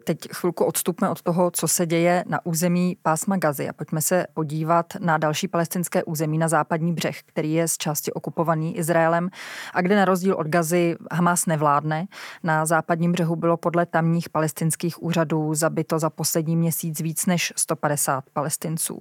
Teď 0.04 0.18
chvilku 0.34 0.64
odstupme 0.64 1.08
od 1.08 1.22
toho, 1.22 1.50
co 1.50 1.68
se 1.68 1.86
děje 1.86 2.24
na 2.28 2.46
území 2.46 2.96
pásma 3.02 3.36
Gazy 3.36 3.68
a 3.68 3.72
pojďme 3.72 4.00
se 4.00 4.26
podívat 4.34 4.86
na 5.00 5.18
další 5.18 5.48
palestinské 5.48 6.04
území 6.04 6.38
na 6.38 6.48
západní 6.48 6.92
břeh, 6.92 7.22
který 7.22 7.52
je 7.52 7.68
z 7.68 7.76
části 7.76 8.12
okupovaný 8.12 8.76
Izraelem 8.76 9.30
a 9.74 9.80
kde 9.80 9.96
na 9.96 10.04
rozdíl 10.04 10.34
od 10.34 10.46
Gazy 10.46 10.96
Hamas 11.12 11.46
nevládne. 11.46 12.06
Na 12.42 12.66
západním 12.66 13.12
břehu 13.12 13.36
bylo 13.36 13.56
podle 13.56 13.86
tamních 13.86 14.28
palestinských 14.28 15.02
úřadů 15.02 15.54
zabito 15.54 15.98
za 15.98 16.10
poslední 16.10 16.56
měsíc 16.56 17.00
víc 17.00 17.26
než 17.26 17.52
150 17.56 18.24
palestinců. 18.32 19.00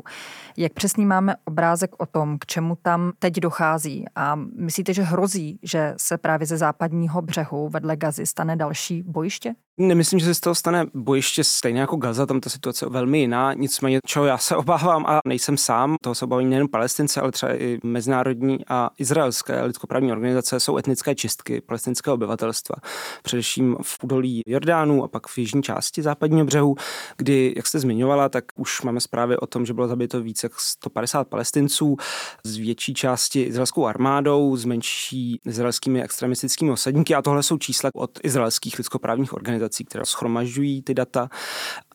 Jak 0.57 0.73
přesný 0.73 1.05
máme 1.05 1.35
obrázek 1.45 1.91
o 1.97 2.05
tom, 2.05 2.37
k 2.39 2.45
čemu 2.45 2.77
tam 2.81 3.11
teď 3.19 3.33
dochází 3.33 4.05
a 4.15 4.35
myslíte, 4.35 4.93
že 4.93 5.03
hrozí, 5.03 5.59
že 5.63 5.93
se 5.97 6.17
právě 6.17 6.47
ze 6.47 6.57
západního 6.57 7.21
břehu 7.21 7.69
vedle 7.69 7.97
Gazy 7.97 8.25
stane 8.25 8.55
další 8.55 9.03
bojiště? 9.03 9.53
Nemyslím, 9.81 10.19
že 10.19 10.25
se 10.25 10.35
z 10.35 10.39
toho 10.39 10.55
stane 10.55 10.85
bojiště 10.93 11.43
stejně 11.43 11.79
jako 11.79 11.95
Gaza, 11.95 12.25
tam 12.25 12.39
ta 12.39 12.49
situace 12.49 12.85
je 12.85 12.89
velmi 12.89 13.19
jiná. 13.19 13.53
Nicméně, 13.53 13.99
čeho 14.05 14.25
já 14.25 14.37
se 14.37 14.55
obávám 14.55 15.05
a 15.05 15.19
nejsem 15.27 15.57
sám, 15.57 15.95
toho 16.01 16.15
se 16.15 16.25
obávají 16.25 16.47
nejen 16.47 16.67
palestince, 16.67 17.21
ale 17.21 17.31
třeba 17.31 17.55
i 17.55 17.79
mezinárodní 17.83 18.59
a 18.67 18.89
izraelské 18.97 19.63
lidskoprávní 19.63 20.11
organizace, 20.11 20.59
jsou 20.59 20.77
etnické 20.77 21.15
čistky 21.15 21.61
palestinského 21.61 22.13
obyvatelstva. 22.13 22.75
Především 23.23 23.77
v 23.81 23.97
údolí 24.03 24.41
Jordánu 24.47 25.03
a 25.03 25.07
pak 25.07 25.27
v 25.27 25.37
jižní 25.37 25.63
části 25.63 26.01
západního 26.01 26.45
břehu, 26.45 26.75
kdy, 27.17 27.53
jak 27.55 27.67
jste 27.67 27.79
zmiňovala, 27.79 28.29
tak 28.29 28.45
už 28.55 28.81
máme 28.81 28.99
zprávy 28.99 29.37
o 29.37 29.47
tom, 29.47 29.65
že 29.65 29.73
bylo 29.73 29.87
zabito 29.87 30.21
více 30.21 30.45
jak 30.45 30.59
150 30.59 31.27
palestinců 31.27 31.97
z 32.43 32.57
větší 32.57 32.93
části 32.93 33.41
izraelskou 33.41 33.85
armádou, 33.85 34.55
z 34.55 34.65
menší 34.65 35.39
izraelskými 35.45 36.03
extremistickými 36.03 36.71
osadníky 36.71 37.15
a 37.15 37.21
tohle 37.21 37.43
jsou 37.43 37.57
čísla 37.57 37.89
od 37.93 38.19
izraelských 38.23 38.77
lidskoprávních 38.77 39.33
organizací, 39.33 39.70
které 39.83 40.05
schromažďují 40.05 40.81
ty 40.81 40.93
data. 40.93 41.29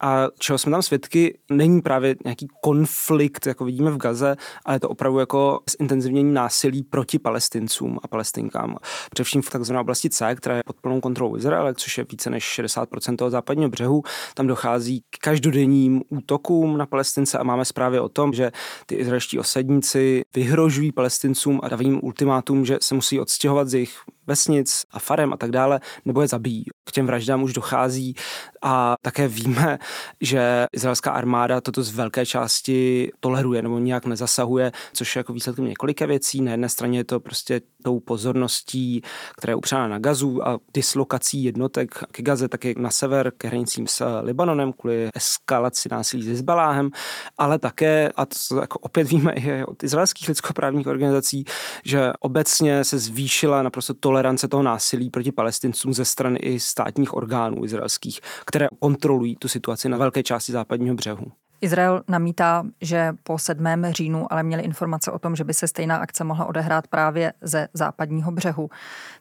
A 0.01 0.27
čeho 0.39 0.59
jsme 0.59 0.71
tam 0.71 0.83
svědky, 0.83 1.39
není 1.51 1.83
právě 1.83 2.17
nějaký 2.25 2.49
konflikt, 2.63 3.47
jako 3.47 3.65
vidíme 3.65 3.91
v 3.91 3.97
Gaze, 3.97 4.37
ale 4.65 4.81
to 4.81 4.89
opravdu 4.89 5.19
jako 5.19 5.61
zintenzivnění 5.79 6.35
násilí 6.35 6.83
proti 6.83 7.19
palestincům 7.19 7.99
a 8.03 8.09
palestinkám. 8.09 8.77
Především 9.11 9.43
v 9.43 9.51
takzvané 9.51 9.81
oblasti 9.81 10.11
C, 10.11 10.35
která 10.35 10.57
je 10.57 10.63
pod 10.67 10.77
plnou 10.81 11.01
kontrolou 11.01 11.37
Izraele, 11.37 11.75
což 11.75 11.99
je 11.99 12.07
více 12.11 12.31
než 12.31 12.61
60% 12.61 13.17
toho 13.17 13.31
západního 13.31 13.71
břehu. 13.71 14.03
Tam 14.35 14.47
dochází 14.47 15.01
k 15.11 15.19
každodenním 15.19 16.03
útokům 16.09 16.79
na 16.79 16.87
palestince 16.87 17.39
a 17.39 17.43
máme 17.43 17.65
zprávy 17.65 18.01
o 18.01 18.09
tom, 18.09 18.33
že 18.33 18.53
ty 18.87 18.95
izraelští 18.95 19.39
osadníci 19.39 20.23
vyhrožují 20.35 20.93
palestincům 20.93 21.61
a 21.63 21.69
dávají 21.69 21.89
jim 21.89 22.01
ultimátum, 22.03 22.65
že 22.65 22.79
se 22.83 22.95
musí 22.95 23.21
odstěhovat 23.21 23.69
z 23.69 23.75
jejich 23.75 23.99
vesnic 24.27 24.85
a 24.91 24.99
farem 24.99 25.33
a 25.33 25.37
tak 25.37 25.51
dále, 25.51 25.81
nebo 26.05 26.23
je 26.23 26.29
zabijí. 26.29 26.65
K 26.85 26.93
těm 26.93 27.07
vraždám 27.07 27.43
už 27.43 27.53
dochází 27.53 28.15
a 28.63 28.95
také 29.03 29.29
víme, 29.29 29.79
že 30.21 30.67
izraelská 30.73 31.11
armáda 31.11 31.61
toto 31.61 31.83
z 31.83 31.91
velké 31.91 32.27
části 32.27 33.11
toleruje 33.21 33.63
nebo 33.63 33.79
nějak 33.79 34.07
nezasahuje, 34.07 34.73
což 34.93 35.17
je 35.17 35.21
jako 35.21 35.33
výsledkem 35.33 35.65
několika 35.65 36.07
věcí. 36.07 36.41
Na 36.41 36.51
jedné 36.51 36.69
straně 36.69 36.99
je 36.99 37.05
to 37.05 37.21
prostě 37.21 37.61
tou 37.83 38.01
pozorností, 38.01 39.03
která 39.37 39.51
je 39.51 39.57
upřána 39.57 39.89
na 39.89 39.99
gazu 39.99 40.49
a 40.49 40.59
dislokací 40.75 41.45
jednotek 41.45 42.05
k 42.13 42.23
Gaze, 42.23 42.49
taky 42.49 42.75
na 42.79 42.91
sever, 42.91 43.33
k 43.39 43.45
hranicím 43.45 43.87
s 43.87 44.21
Libanonem 44.23 44.73
kvůli 44.73 45.09
eskalaci 45.15 45.89
násilí 45.91 46.23
s 46.23 46.27
Hezbaláhem, 46.27 46.91
ale 47.39 47.59
také, 47.59 48.13
a 48.17 48.27
to 48.27 48.61
jako 48.61 48.79
opět 48.79 49.09
víme 49.09 49.33
i 49.33 49.65
od 49.65 49.85
izraelských 49.85 50.29
lidskoprávních 50.29 50.87
organizací, 50.87 51.45
že 51.85 52.13
obecně 52.21 52.85
se 52.85 52.99
zvýšila 52.99 53.63
naprosto 53.63 53.95
tolerance 53.95 54.49
toho 54.49 54.63
násilí 54.63 55.11
proti 55.11 55.33
palestincům 55.33 55.95
ze 55.95 56.05
strany 56.05 56.39
i 56.39 56.61
státních 56.61 57.15
orgánů 57.15 57.65
izraelských, 57.65 58.21
které 58.45 58.67
kontrolují 58.79 59.37
tu 59.37 59.49
situaci 59.49 59.76
na 59.85 59.97
velké 59.97 60.23
části 60.23 60.53
západního 60.53 60.95
břehu. 60.95 61.33
Izrael 61.61 62.03
namítá, 62.09 62.65
že 62.81 63.13
po 63.23 63.39
7. 63.39 63.67
říjnu 63.91 64.33
ale 64.33 64.43
měli 64.43 64.63
informace 64.63 65.11
o 65.11 65.19
tom, 65.19 65.37
že 65.37 65.45
by 65.45 65.55
se 65.55 65.69
stejná 65.69 65.97
akce 65.97 66.25
mohla 66.25 66.47
odehrát 66.47 66.89
právě 66.89 67.33
ze 67.41 67.69
západního 67.73 68.33
břehu. 68.33 68.71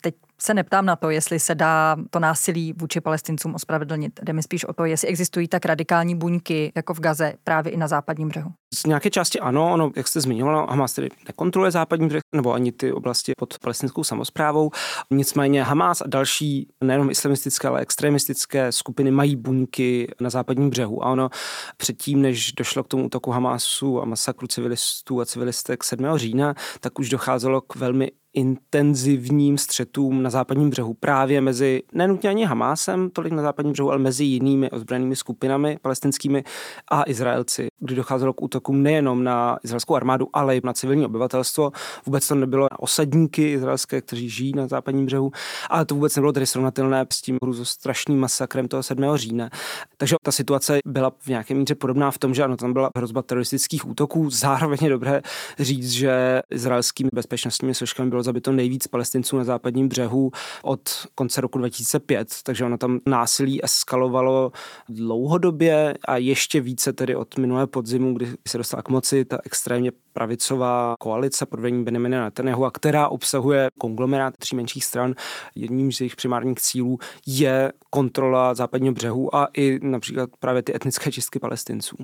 Teď 0.01 0.15
se 0.41 0.53
neptám 0.53 0.85
na 0.85 0.95
to, 0.95 1.09
jestli 1.09 1.39
se 1.39 1.55
dá 1.55 1.97
to 2.09 2.19
násilí 2.19 2.73
vůči 2.73 3.01
palestincům 3.01 3.55
ospravedlnit. 3.55 4.19
Jde 4.23 4.33
mi 4.33 4.43
spíš 4.43 4.65
o 4.65 4.73
to, 4.73 4.85
jestli 4.85 5.07
existují 5.07 5.47
tak 5.47 5.65
radikální 5.65 6.15
buňky 6.15 6.71
jako 6.75 6.93
v 6.93 6.99
Gaze 6.99 7.33
právě 7.43 7.71
i 7.71 7.77
na 7.77 7.87
západním 7.87 8.27
břehu. 8.27 8.51
Z 8.73 8.85
nějaké 8.85 9.09
části 9.09 9.39
ano, 9.39 9.73
ono, 9.73 9.91
jak 9.95 10.07
jste 10.07 10.21
zmiňovala, 10.21 10.65
Hamas 10.69 10.93
tedy 10.93 11.09
nekontroluje 11.27 11.71
západní 11.71 12.07
břeh 12.07 12.21
nebo 12.35 12.53
ani 12.53 12.71
ty 12.71 12.91
oblasti 12.91 13.31
pod 13.37 13.59
palestinskou 13.59 14.03
samozprávou. 14.03 14.71
Nicméně 15.11 15.63
Hamas 15.63 16.01
a 16.01 16.07
další 16.07 16.67
nejenom 16.83 17.09
islamistické, 17.09 17.67
ale 17.67 17.81
extremistické 17.81 18.71
skupiny 18.71 19.11
mají 19.11 19.35
buňky 19.35 20.07
na 20.21 20.29
západním 20.29 20.69
břehu. 20.69 21.05
A 21.05 21.11
ono 21.11 21.29
předtím, 21.77 22.21
než 22.21 22.51
došlo 22.51 22.83
k 22.83 22.87
tomu 22.87 23.05
útoku 23.05 23.31
Hamasu 23.31 24.01
a 24.01 24.05
masakru 24.05 24.47
civilistů 24.47 25.21
a 25.21 25.25
civilistek 25.25 25.83
7. 25.83 26.05
října, 26.15 26.53
tak 26.79 26.99
už 26.99 27.09
docházelo 27.09 27.61
k 27.61 27.75
velmi 27.75 28.11
intenzivním 28.35 29.57
střetům 29.57 30.23
na 30.23 30.29
západním 30.29 30.69
břehu 30.69 30.93
právě 30.93 31.41
mezi, 31.41 31.83
nenutně 31.93 32.29
ani 32.29 32.45
Hamásem, 32.45 33.09
tolik 33.09 33.33
na 33.33 33.41
západním 33.41 33.73
břehu, 33.73 33.89
ale 33.89 33.99
mezi 33.99 34.23
jinými 34.23 34.69
ozbrojenými 34.71 35.15
skupinami 35.15 35.77
palestinskými 35.81 36.43
a 36.91 37.03
Izraelci, 37.07 37.67
kdy 37.79 37.95
docházelo 37.95 38.33
k 38.33 38.41
útokům 38.41 38.83
nejenom 38.83 39.23
na 39.23 39.57
izraelskou 39.63 39.95
armádu, 39.95 40.27
ale 40.33 40.57
i 40.57 40.61
na 40.63 40.73
civilní 40.73 41.05
obyvatelstvo. 41.05 41.71
Vůbec 42.05 42.27
to 42.27 42.35
nebylo 42.35 42.67
na 42.71 42.79
osadníky 42.79 43.51
izraelské, 43.51 44.01
kteří 44.01 44.29
žijí 44.29 44.53
na 44.55 44.67
západním 44.67 45.05
břehu, 45.05 45.31
ale 45.69 45.85
to 45.85 45.95
vůbec 45.95 46.15
nebylo 46.15 46.31
tedy 46.31 46.45
srovnatelné 46.45 47.05
s 47.13 47.21
tím 47.21 47.37
strašným 47.63 48.19
masakrem 48.19 48.67
toho 48.67 48.83
7. 48.83 49.03
října. 49.15 49.49
Takže 49.97 50.15
ta 50.23 50.31
situace 50.31 50.79
byla 50.85 51.11
v 51.19 51.27
nějaké 51.27 51.53
míře 51.53 51.75
podobná 51.75 52.11
v 52.11 52.17
tom, 52.17 52.33
že 52.33 52.43
ano, 52.43 52.57
tam 52.57 52.73
byla 52.73 52.89
hrozba 52.97 53.21
teroristických 53.21 53.87
útoků. 53.87 54.29
Zároveň 54.29 54.77
je 54.81 54.89
dobré 54.89 55.21
říct, 55.59 55.91
že 55.91 56.41
izraelskými 56.49 57.09
bezpečnostními 57.13 57.75
složkami 57.75 58.09
bylo 58.09 58.23
zabito 58.25 58.51
nejvíc 58.51 58.87
palestinců 58.87 59.37
na 59.37 59.43
západním 59.43 59.89
břehu 59.89 60.31
od 60.63 61.07
konce 61.15 61.41
roku 61.41 61.57
2005, 61.57 62.27
takže 62.43 62.65
ono 62.65 62.77
tam 62.77 62.99
násilí 63.05 63.65
eskalovalo 63.65 64.51
dlouhodobě 64.89 65.93
a 66.07 66.17
ještě 66.17 66.61
více 66.61 66.93
tedy 66.93 67.15
od 67.15 67.37
minulé 67.37 67.67
podzimu, 67.67 68.13
kdy 68.13 68.27
se 68.47 68.57
dostala 68.57 68.83
k 68.83 68.89
moci 68.89 69.25
ta 69.25 69.39
extrémně 69.43 69.91
pravicová 70.13 70.95
koalice 70.99 71.45
pod 71.45 71.59
vedením 71.59 71.85
Benjamina 71.85 72.23
Netanyahu, 72.23 72.69
která 72.73 73.09
obsahuje 73.09 73.69
konglomerát 73.79 74.37
tří 74.37 74.55
menších 74.55 74.85
stran. 74.85 75.13
Jedním 75.55 75.91
z 75.91 76.01
jejich 76.01 76.15
primárních 76.15 76.59
cílů 76.59 76.97
je 77.27 77.73
kontrola 77.89 78.53
západního 78.53 78.93
břehu 78.93 79.35
a 79.35 79.47
i 79.57 79.79
například 79.81 80.29
právě 80.39 80.61
ty 80.61 80.75
etnické 80.75 81.11
čistky 81.11 81.39
palestinců. 81.39 81.95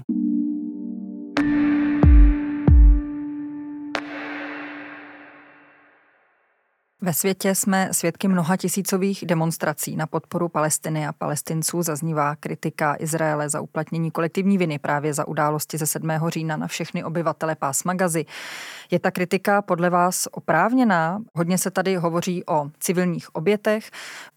Ve 7.03 7.13
světě 7.13 7.55
jsme 7.55 7.89
svědky 7.91 8.27
mnoha 8.27 8.58
tisícových 8.58 9.25
demonstrací 9.25 9.96
na 9.96 10.08
podporu 10.08 10.50
Palestiny 10.50 11.08
a 11.08 11.13
palestinců. 11.13 11.81
Zaznívá 11.81 12.36
kritika 12.36 12.96
Izraele 13.00 13.50
za 13.50 13.62
uplatnění 13.62 14.12
kolektivní 14.12 14.58
viny 14.58 14.79
právě 14.79 15.13
za 15.13 15.27
události 15.27 15.77
ze 15.77 15.88
7. 15.88 16.10
října 16.27 16.58
na 16.58 16.67
všechny 16.67 17.03
obyvatele 17.03 17.55
pásma 17.55 17.93
Gazy. 17.93 18.25
Je 18.91 19.00
ta 19.00 19.12
kritika 19.12 19.62
podle 19.62 19.89
vás 19.89 20.27
oprávněná? 20.31 21.22
Hodně 21.36 21.58
se 21.58 21.72
tady 21.72 21.96
hovoří 21.96 22.46
o 22.46 22.70
civilních 22.79 23.36
obětech. 23.36 23.91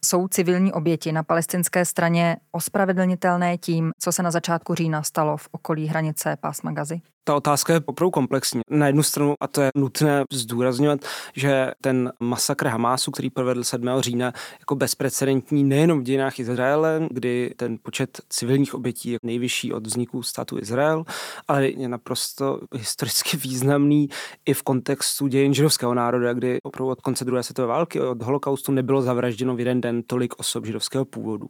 Jsou 0.05 0.29
civilní 0.29 0.73
oběti 0.73 1.13
na 1.13 1.23
palestinské 1.23 1.85
straně 1.85 2.37
ospravedlnitelné 2.53 3.59
tím, 3.59 3.91
co 3.99 4.13
se 4.13 4.23
na 4.23 4.31
začátku 4.31 4.75
října 4.75 5.03
stalo 5.03 5.37
v 5.37 5.49
okolí 5.53 5.87
hranice 5.87 6.37
pásma 6.41 6.73
Gazy? 6.73 7.01
Ta 7.27 7.37
otázka 7.37 7.73
je 7.73 7.81
opravdu 7.87 8.11
komplexní. 8.11 8.61
Na 8.71 8.87
jednu 8.87 9.03
stranu, 9.03 9.35
a 9.41 9.47
to 9.47 9.63
je 9.63 9.71
nutné 9.77 10.25
zdůrazňovat, 10.33 11.01
že 11.35 11.71
ten 11.81 12.13
masakr 12.21 12.67
Hamásu, 12.67 13.11
který 13.11 13.31
provedl 13.31 13.65
7. 13.65 13.89
října, 14.01 14.33
jako 14.61 14.75
bezprecedentní 14.75 15.65
nejenom 15.65 16.01
v 16.01 16.03
dějinách 16.03 16.39
Izraele, 16.39 17.09
kdy 17.11 17.55
ten 17.57 17.79
počet 17.83 18.21
civilních 18.29 18.75
obětí 18.75 19.11
je 19.11 19.19
nejvyšší 19.23 19.73
od 19.73 19.87
vzniku 19.87 20.23
státu 20.23 20.59
Izrael, 20.59 21.05
ale 21.49 21.69
je 21.69 21.89
naprosto 21.89 22.61
historicky 22.75 23.37
významný 23.37 24.09
i 24.47 24.55
v 24.55 24.63
kontextu 24.63 25.27
dějin 25.27 25.55
židovského 25.55 25.95
národa, 25.95 26.33
kdy 26.33 26.59
opravdu 26.63 26.91
od 26.91 27.01
konce 27.01 27.25
druhé 27.25 27.43
světové 27.43 27.69
války, 27.69 28.01
od 28.01 28.23
holokaustu 28.23 28.73
nebylo 28.73 29.03
zavražděno 29.03 29.57
v 29.57 29.59
jeden 29.59 29.81
den 29.81 30.03
tolik 30.03 30.35
osob 30.39 30.67
židovského 30.67 31.05
původu. 31.05 31.47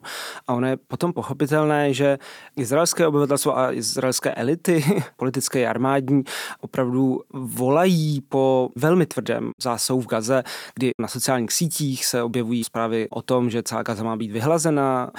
A 0.47 0.55
ono 0.55 0.67
je 0.67 0.77
potom 0.77 1.13
pochopitelné, 1.13 1.95
že 1.95 2.19
izraelské 2.57 3.07
obyvatelstvo 3.07 3.59
a 3.59 3.73
izraelské 3.73 4.31
elity, 4.31 4.85
politické 5.17 5.64
armádní 5.67 6.23
opravdu 6.61 7.21
volají 7.33 8.21
po 8.21 8.69
velmi 8.77 9.07
tvrdém 9.07 9.51
zásahu 9.63 10.01
v 10.01 10.07
Gaze, 10.07 10.43
kdy 10.75 10.91
na 11.01 11.09
sociálních 11.09 11.53
sítích 11.53 12.07
se 12.07 12.23
objevují 12.23 12.65
zprávy 12.65 13.09
o 13.11 13.23
tom, 13.23 13.51
že 13.51 13.63
celá 13.63 13.83
Gaza 13.83 14.05
má 14.05 14.17
být 14.17 14.31
vyhlazena. 14.31 15.11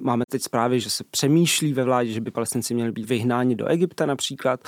Máme 0.00 0.24
teď 0.30 0.42
zprávy, 0.42 0.80
že 0.80 0.90
se 0.90 1.04
přemýšlí 1.10 1.72
ve 1.72 1.84
vládě, 1.84 2.12
že 2.12 2.20
by 2.20 2.30
palestinci 2.30 2.74
měli 2.74 2.92
být 2.92 3.08
vyhnáni 3.08 3.56
do 3.56 3.66
Egypta 3.66 4.06
například 4.06 4.60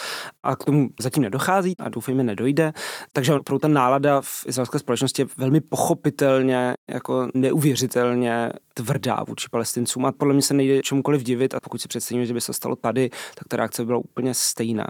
a 0.43 0.57
k 0.57 0.65
tomu 0.65 0.89
zatím 1.01 1.23
nedochází 1.23 1.75
a 1.79 1.89
doufejme 1.89 2.23
nedojde. 2.23 2.73
Takže 3.13 3.33
pro 3.45 3.59
ta 3.59 3.69
nálada 3.69 4.21
v 4.21 4.45
izraelské 4.47 4.79
společnosti 4.79 5.23
je 5.23 5.27
velmi 5.37 5.61
pochopitelně 5.61 6.75
jako 6.91 7.29
neuvěřitelně 7.35 8.51
tvrdá 8.75 9.25
vůči 9.29 9.49
palestincům 9.51 10.07
a 10.07 10.13
podle 10.13 10.35
mě 10.35 10.43
se 10.43 10.55
nejde 10.55 10.83
čemukoliv 10.83 11.23
divit 11.23 11.55
a 11.55 11.61
pokud 11.61 11.81
si 11.81 11.89
představíme, 11.89 12.27
že 12.27 12.35
by 12.35 12.41
se 12.41 12.53
stalo 12.53 12.77
tady, 12.77 13.11
tak 13.11 13.49
ta 13.49 13.57
reakce 13.57 13.85
byla 13.85 13.99
úplně 13.99 14.35
stejná. 14.35 14.87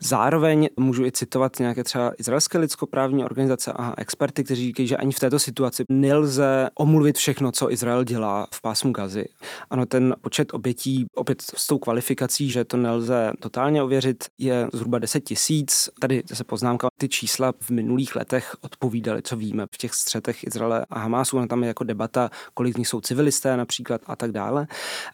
Zároveň 0.00 0.68
můžu 0.76 1.04
i 1.04 1.12
citovat 1.12 1.58
nějaké 1.58 1.84
třeba 1.84 2.12
izraelské 2.18 2.58
lidskoprávní 2.58 3.24
organizace 3.24 3.72
a 3.72 3.94
experty, 3.96 4.44
kteří 4.44 4.66
říkají, 4.66 4.88
že 4.88 4.96
ani 4.96 5.12
v 5.12 5.20
této 5.20 5.38
situaci 5.38 5.84
nelze 5.88 6.70
omluvit 6.74 7.16
všechno, 7.16 7.52
co 7.52 7.72
Izrael 7.72 8.04
dělá 8.04 8.46
v 8.54 8.62
pásmu 8.62 8.92
Gazy. 8.92 9.24
Ano, 9.70 9.86
ten 9.86 10.14
počet 10.20 10.54
obětí, 10.54 11.06
opět 11.14 11.42
s 11.42 11.66
tou 11.66 11.78
kvalifikací, 11.78 12.50
že 12.50 12.64
to 12.64 12.76
nelze 12.76 13.32
totálně 13.40 13.82
ověřit, 13.82 14.24
je 14.38 14.68
zhruba 14.72 14.98
10 14.98 15.20
tisíc. 15.20 15.90
Tady 16.00 16.22
se 16.32 16.44
poznámka, 16.44 16.88
ty 16.98 17.08
čísla 17.08 17.52
v 17.60 17.70
minulých 17.70 18.16
letech 18.16 18.56
odpovídaly, 18.60 19.22
co 19.22 19.36
víme 19.36 19.66
v 19.74 19.78
těch 19.78 19.94
střetech 19.94 20.44
Izraele 20.44 20.86
a 20.90 20.98
Hamásu. 20.98 21.46
Tam 21.46 21.62
je 21.62 21.68
jako 21.68 21.84
debata, 21.84 22.30
kolik 22.54 22.74
z 22.74 22.76
nich 22.76 22.88
jsou 22.88 23.00
civilisté 23.00 23.56
například 23.56 24.00
a 24.06 24.16
tak 24.16 24.32
dále. 24.32 24.66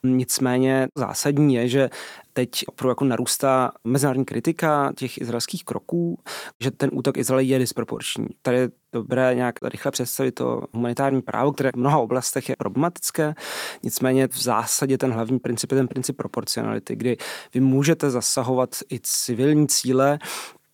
Nicméně 0.03 0.89
zásadní 0.97 1.55
je, 1.55 1.69
že 1.69 1.91
teď 2.33 2.51
opravdu 2.67 2.91
jako 2.91 3.05
narůstá 3.05 3.73
mezinárodní 3.85 4.25
kritika 4.25 4.93
těch 4.97 5.19
izraelských 5.19 5.65
kroků, 5.65 6.19
že 6.61 6.71
ten 6.71 6.91
útok 6.93 7.17
Izraele 7.17 7.43
je 7.43 7.59
disproporční. 7.59 8.27
Tady 8.43 8.57
je 8.57 8.71
dobré 8.93 9.35
nějak 9.35 9.55
rychle 9.63 9.91
představit 9.91 10.33
to 10.33 10.63
humanitární 10.73 11.23
právo, 11.23 11.53
které 11.53 11.71
v 11.75 11.77
mnoha 11.77 11.99
oblastech 11.99 12.49
je 12.49 12.57
problematické. 12.59 13.35
Nicméně 13.83 14.29
v 14.29 14.43
zásadě 14.43 14.99
ten 14.99 15.13
hlavní 15.13 15.39
princip 15.39 15.73
je 15.73 15.79
ten 15.79 15.89
princip 15.89 16.17
proporcionality, 16.17 16.97
kdy 16.97 17.17
vy 17.55 17.61
můžete 17.61 18.11
zasahovat 18.11 18.71
i 18.93 19.01
civilní 19.03 19.69
cíle, 19.69 20.19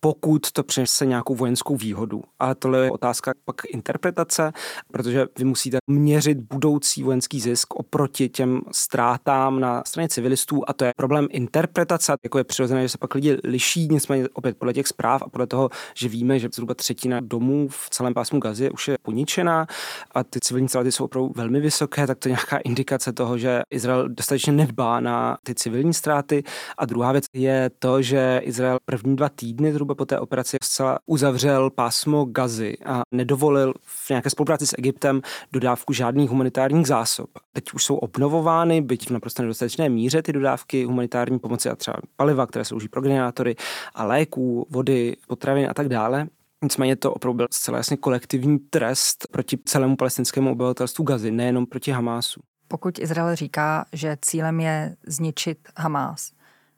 pokud 0.03 0.51
to 0.51 0.63
přinese 0.63 1.05
nějakou 1.05 1.35
vojenskou 1.35 1.75
výhodu. 1.75 2.23
Ale 2.39 2.55
tohle 2.55 2.85
je 2.85 2.91
otázka 2.91 3.31
pak 3.45 3.55
interpretace, 3.69 4.51
protože 4.91 5.27
vy 5.37 5.45
musíte 5.45 5.77
měřit 5.87 6.37
budoucí 6.37 7.03
vojenský 7.03 7.39
zisk 7.39 7.75
oproti 7.75 8.29
těm 8.29 8.61
ztrátám 8.71 9.59
na 9.59 9.83
straně 9.87 10.09
civilistů 10.09 10.61
a 10.67 10.73
to 10.73 10.85
je 10.85 10.91
problém 10.97 11.27
interpretace, 11.31 12.13
jako 12.23 12.37
je 12.37 12.43
přirozené, 12.43 12.81
že 12.81 12.89
se 12.89 12.97
pak 12.97 13.15
lidi 13.15 13.37
liší, 13.43 13.87
nicméně 13.91 14.29
opět 14.33 14.57
podle 14.57 14.73
těch 14.73 14.87
zpráv 14.87 15.21
a 15.21 15.29
podle 15.29 15.47
toho, 15.47 15.69
že 15.95 16.09
víme, 16.09 16.39
že 16.39 16.49
zhruba 16.53 16.73
třetina 16.73 17.19
domů 17.19 17.67
v 17.67 17.89
celém 17.89 18.13
pásmu 18.13 18.39
Gazy 18.39 18.69
už 18.69 18.87
je 18.87 18.97
poničená 19.01 19.67
a 20.11 20.23
ty 20.23 20.39
civilní 20.39 20.69
ztráty 20.69 20.91
jsou 20.91 21.05
opravdu 21.05 21.31
velmi 21.35 21.59
vysoké, 21.59 22.07
tak 22.07 22.17
to 22.17 22.27
je 22.27 22.31
nějaká 22.31 22.57
indikace 22.57 23.13
toho, 23.13 23.37
že 23.37 23.61
Izrael 23.69 24.09
dostatečně 24.09 24.53
nedbá 24.53 24.99
na 24.99 25.37
ty 25.43 25.55
civilní 25.55 25.93
ztráty. 25.93 26.43
A 26.77 26.85
druhá 26.85 27.11
věc 27.11 27.25
je 27.33 27.71
to, 27.79 28.01
že 28.01 28.41
Izrael 28.43 28.77
první 28.85 29.15
dva 29.15 29.29
týdny 29.29 29.71
zhruba 29.73 29.90
po 29.95 30.05
té 30.05 30.19
operaci 30.19 30.57
zcela 30.63 30.99
uzavřel 31.05 31.69
pásmo 31.69 32.25
Gazy 32.25 32.77
a 32.85 33.01
nedovolil 33.11 33.73
v 33.81 34.09
nějaké 34.09 34.29
spolupráci 34.29 34.67
s 34.67 34.75
Egyptem 34.77 35.21
dodávku 35.51 35.93
žádných 35.93 36.29
humanitárních 36.29 36.87
zásob. 36.87 37.29
Teď 37.53 37.73
už 37.73 37.83
jsou 37.83 37.95
obnovovány, 37.95 38.81
byť 38.81 39.07
v 39.07 39.11
naprosto 39.11 39.41
nedostatečné 39.41 39.89
míře 39.89 40.21
ty 40.21 40.33
dodávky 40.33 40.83
humanitární 40.83 41.39
pomoci 41.39 41.69
a 41.69 41.75
třeba 41.75 41.97
paliva, 42.15 42.47
které 42.47 42.65
slouží 42.65 42.87
pro 42.87 43.01
generátory 43.01 43.55
a 43.93 44.05
léků, 44.05 44.67
vody, 44.69 45.15
potravin 45.27 45.69
a 45.69 45.73
tak 45.73 45.89
dále. 45.89 46.27
Nicméně 46.63 46.95
to 46.95 47.13
opravdu 47.13 47.37
byl 47.37 47.47
zcela 47.51 47.77
jasně 47.77 47.97
kolektivní 47.97 48.59
trest 48.59 49.27
proti 49.31 49.57
celému 49.65 49.95
palestinskému 49.95 50.51
obyvatelstvu 50.51 51.03
Gazy, 51.03 51.31
nejenom 51.31 51.65
proti 51.65 51.91
Hamásu. 51.91 52.41
Pokud 52.67 52.99
Izrael 52.99 53.35
říká, 53.35 53.85
že 53.93 54.17
cílem 54.21 54.59
je 54.59 54.95
zničit 55.07 55.57
Hamás, 55.77 56.31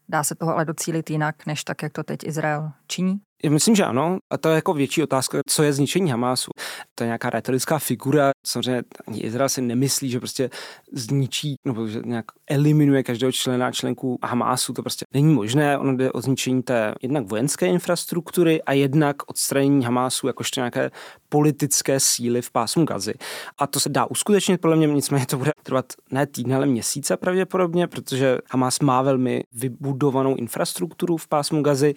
Dá 0.10 0.24
se 0.24 0.36
toho 0.36 0.54
ale 0.54 0.66
docílit 0.66 1.10
jinak, 1.10 1.46
než 1.46 1.64
tak, 1.64 1.84
jak 1.84 1.94
to 1.94 2.04
teď 2.04 2.24
Izrael 2.24 2.72
činí? 2.88 3.22
Myslím, 3.50 3.76
že 3.76 3.84
ano. 3.84 4.18
A 4.30 4.38
to 4.38 4.50
je 4.50 4.56
jako 4.56 4.74
větší 4.74 5.04
otázka, 5.04 5.40
co 5.48 5.64
je 5.64 5.74
zničení 5.74 6.12
Hamásu. 6.12 6.52
To 6.96 7.04
je 7.04 7.06
nějaká 7.06 7.30
retorická 7.30 7.80
figura. 7.80 8.32
Samozřejmě 8.48 8.84
ani 9.08 9.20
Izrael 9.20 9.50
si 9.50 9.62
nemyslí, 9.62 10.10
že 10.10 10.20
prostě 10.20 10.50
zničí 10.92 11.56
nebo 11.66 11.88
že 11.88 12.02
nějak 12.06 12.26
eliminuje 12.50 13.04
každého 13.04 13.32
člena 13.32 13.68
a 13.68 13.72
členku 13.72 14.20
Hamásu. 14.24 14.74
To 14.74 14.82
prostě 14.82 15.06
není 15.14 15.34
možné. 15.34 15.78
Ono 15.78 15.96
jde 15.96 16.12
o 16.12 16.22
zničení 16.22 16.64
té 16.64 16.94
jednak 17.02 17.28
vojenské 17.28 17.68
infrastruktury 17.68 18.64
a 18.64 18.74
jednak 18.74 19.16
odstranění 19.28 19.86
Hamásu 19.86 20.28
jakožto 20.28 20.60
nějaké 20.60 20.92
politické 21.30 22.00
síly 22.00 22.42
v 22.42 22.52
pásmu 22.52 22.86
Gazy. 22.86 23.14
A 23.58 23.68
to 23.68 23.80
se 23.80 23.90
dá 23.90 24.06
uskutečnit, 24.06 24.62
podle 24.62 24.76
mě, 24.76 24.88
nicméně 24.88 25.26
to 25.26 25.38
bude 25.38 25.52
trvat 25.64 25.94
ne 26.12 26.28
týdny, 26.28 26.56
ale 26.56 26.66
měsíce 26.66 27.18
pravděpodobně, 27.18 27.88
protože 27.88 28.38
Hamas 28.52 28.80
má 28.80 29.02
velmi 29.02 29.44
vybudovanou 29.54 30.36
infrastrukturu 30.36 31.18
v 31.18 31.28
pásmu 31.28 31.62
Gazy. 31.62 31.94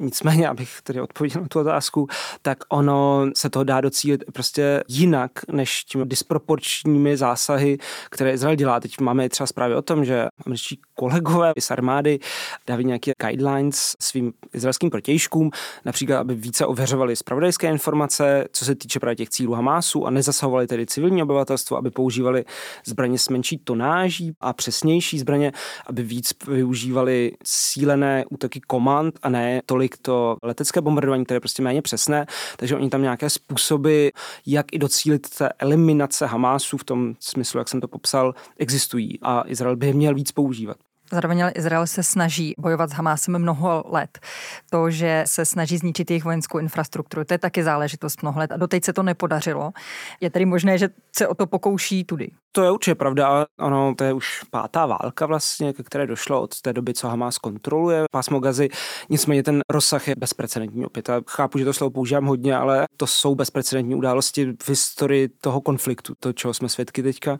Nicméně, 0.00 0.48
abych 0.48 0.82
tedy 0.84 1.00
odpověděl 1.00 1.42
na 1.42 1.48
tu 1.48 1.60
otázku, 1.60 2.08
tak 2.42 2.58
ono 2.68 3.26
se 3.36 3.50
toho 3.50 3.64
dá 3.64 3.80
docílit 3.80 4.24
prostě 4.32 4.84
jinak, 4.88 5.30
než 5.52 5.84
tím 5.84 6.08
disproporčními 6.08 7.16
zásahy, 7.16 7.78
které 8.10 8.32
Izrael 8.32 8.56
dělá. 8.56 8.80
Teď 8.80 9.00
máme 9.00 9.28
třeba 9.28 9.46
zprávy 9.46 9.74
o 9.74 9.82
tom, 9.82 10.04
že 10.04 10.26
američtí 10.46 10.80
kolegové 10.94 11.52
z 11.58 11.70
armády 11.70 12.18
dávají 12.66 12.86
nějaké 12.86 13.12
guidelines 13.22 13.96
svým 14.00 14.32
izraelským 14.52 14.90
protějškům, 14.90 15.50
například, 15.84 16.18
aby 16.18 16.34
více 16.34 16.66
ověřovali 16.66 17.16
zpravodajské 17.16 17.70
informace, 17.70 18.44
co 18.52 18.64
se 18.64 18.74
týče 18.74 19.00
právě 19.00 19.16
těch 19.16 19.28
cílů 19.28 19.52
Hamásu 19.52 20.06
a 20.06 20.10
nezasahovali 20.10 20.66
tedy 20.66 20.86
civilní 20.86 21.22
obyvatelstvo, 21.22 21.76
aby 21.76 21.90
používali 21.90 22.44
zbraně 22.86 23.18
s 23.18 23.28
menší 23.28 23.58
tonáží 23.58 24.32
a 24.40 24.52
přesnější 24.52 25.18
zbraně, 25.18 25.52
aby 25.86 26.02
víc 26.02 26.32
využívali 26.48 27.32
sílené 27.44 28.24
útoky 28.30 28.60
komand 28.60 29.18
a 29.22 29.28
ne 29.28 29.60
tolik 29.66 29.96
to 29.96 30.36
letecké 30.42 30.80
bombardování, 30.80 31.24
které 31.24 31.36
je 31.36 31.40
prostě 31.40 31.62
méně 31.62 31.82
přesné. 31.82 32.26
Takže 32.56 32.76
oni 32.76 32.90
tam 32.90 33.02
nějaké 33.02 33.30
způsoby, 33.30 34.08
jak 34.46 34.66
i 34.72 34.78
docílit 34.78 35.28
té 35.38 35.48
eliminace 35.58 36.26
Hamásu 36.26 36.78
v 36.78 36.84
tom 36.84 37.14
smyslu, 37.20 37.58
jak 37.58 37.68
jsem 37.68 37.80
to 37.80 37.88
popsal, 37.88 38.34
existují 38.58 39.18
a 39.22 39.44
Izrael 39.46 39.76
by 39.76 39.86
je 39.86 39.94
měl 39.94 40.14
víc 40.14 40.32
používat. 40.32 40.76
Zároveň 41.12 41.42
ale 41.42 41.50
Izrael 41.50 41.86
se 41.86 42.02
snaží 42.02 42.54
bojovat 42.58 42.90
s 42.90 42.92
Hamásem 42.92 43.38
mnoho 43.38 43.84
let. 43.86 44.18
To, 44.70 44.90
že 44.90 45.24
se 45.26 45.44
snaží 45.44 45.78
zničit 45.78 46.10
jejich 46.10 46.24
vojenskou 46.24 46.58
infrastrukturu, 46.58 47.24
to 47.24 47.34
je 47.34 47.38
taky 47.38 47.64
záležitost 47.64 48.22
mnoho 48.22 48.40
let 48.40 48.52
a 48.52 48.56
doteď 48.56 48.84
se 48.84 48.92
to 48.92 49.02
nepodařilo. 49.02 49.72
Je 50.20 50.30
tedy 50.30 50.46
možné, 50.46 50.78
že 50.78 50.88
se 51.16 51.28
o 51.28 51.34
to 51.34 51.46
pokouší 51.46 52.04
tudy. 52.04 52.30
To 52.52 52.62
je 52.62 52.70
určitě 52.70 52.94
pravda, 52.94 53.46
ono, 53.58 53.94
to 53.94 54.04
je 54.04 54.12
už 54.12 54.42
pátá 54.50 54.86
válka 54.86 55.26
vlastně, 55.26 55.72
ke 55.72 55.82
které 55.82 56.06
došlo 56.06 56.42
od 56.42 56.60
té 56.60 56.72
doby, 56.72 56.94
co 56.94 57.08
Hamas 57.08 57.38
kontroluje 57.38 58.04
pásmo 58.12 58.40
Gazy. 58.40 58.68
Nicméně 59.10 59.42
ten 59.42 59.60
rozsah 59.70 60.08
je 60.08 60.14
bezprecedentní 60.18 60.86
opět. 60.86 61.10
A 61.10 61.20
chápu, 61.28 61.58
že 61.58 61.64
to 61.64 61.72
slovo 61.72 61.90
používám 61.90 62.26
hodně, 62.26 62.56
ale 62.56 62.86
to 62.96 63.06
jsou 63.06 63.34
bezprecedentní 63.34 63.94
události 63.94 64.52
v 64.62 64.68
historii 64.68 65.28
toho 65.28 65.60
konfliktu, 65.60 66.14
to, 66.20 66.32
čeho 66.32 66.54
jsme 66.54 66.68
svědky 66.68 67.02
teďka. 67.02 67.38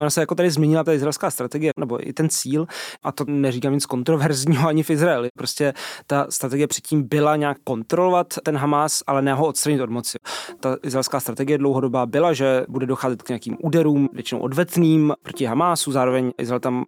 Ona 0.00 0.10
se 0.10 0.20
jako 0.20 0.34
tady 0.34 0.50
změnila 0.50 0.84
ta 0.84 0.92
izraelská 0.92 1.30
strategie, 1.30 1.72
nebo 1.76 2.08
i 2.08 2.12
ten 2.12 2.28
cíl, 2.28 2.66
a 3.02 3.11
to 3.12 3.24
neříkám 3.28 3.72
nic 3.72 3.86
kontroverzního 3.86 4.68
ani 4.68 4.82
v 4.82 4.90
Izraeli. 4.90 5.28
Prostě 5.38 5.74
ta 6.06 6.26
strategie 6.30 6.66
předtím 6.66 7.08
byla 7.08 7.36
nějak 7.36 7.58
kontrolovat 7.64 8.34
ten 8.42 8.56
Hamas, 8.56 9.02
ale 9.06 9.22
ne 9.22 9.34
ho 9.34 9.46
odstranit 9.46 9.80
od 9.80 9.90
moci. 9.90 10.18
Ta 10.60 10.76
izraelská 10.82 11.20
strategie 11.20 11.58
dlouhodobá 11.58 12.06
byla, 12.06 12.32
že 12.32 12.64
bude 12.68 12.86
docházet 12.86 13.22
k 13.22 13.28
nějakým 13.28 13.56
úderům, 13.62 14.08
většinou 14.12 14.40
odvetným 14.40 15.12
proti 15.22 15.44
Hamásu. 15.44 15.92
Zároveň 15.92 16.32
Izrael 16.38 16.60
tam 16.60 16.84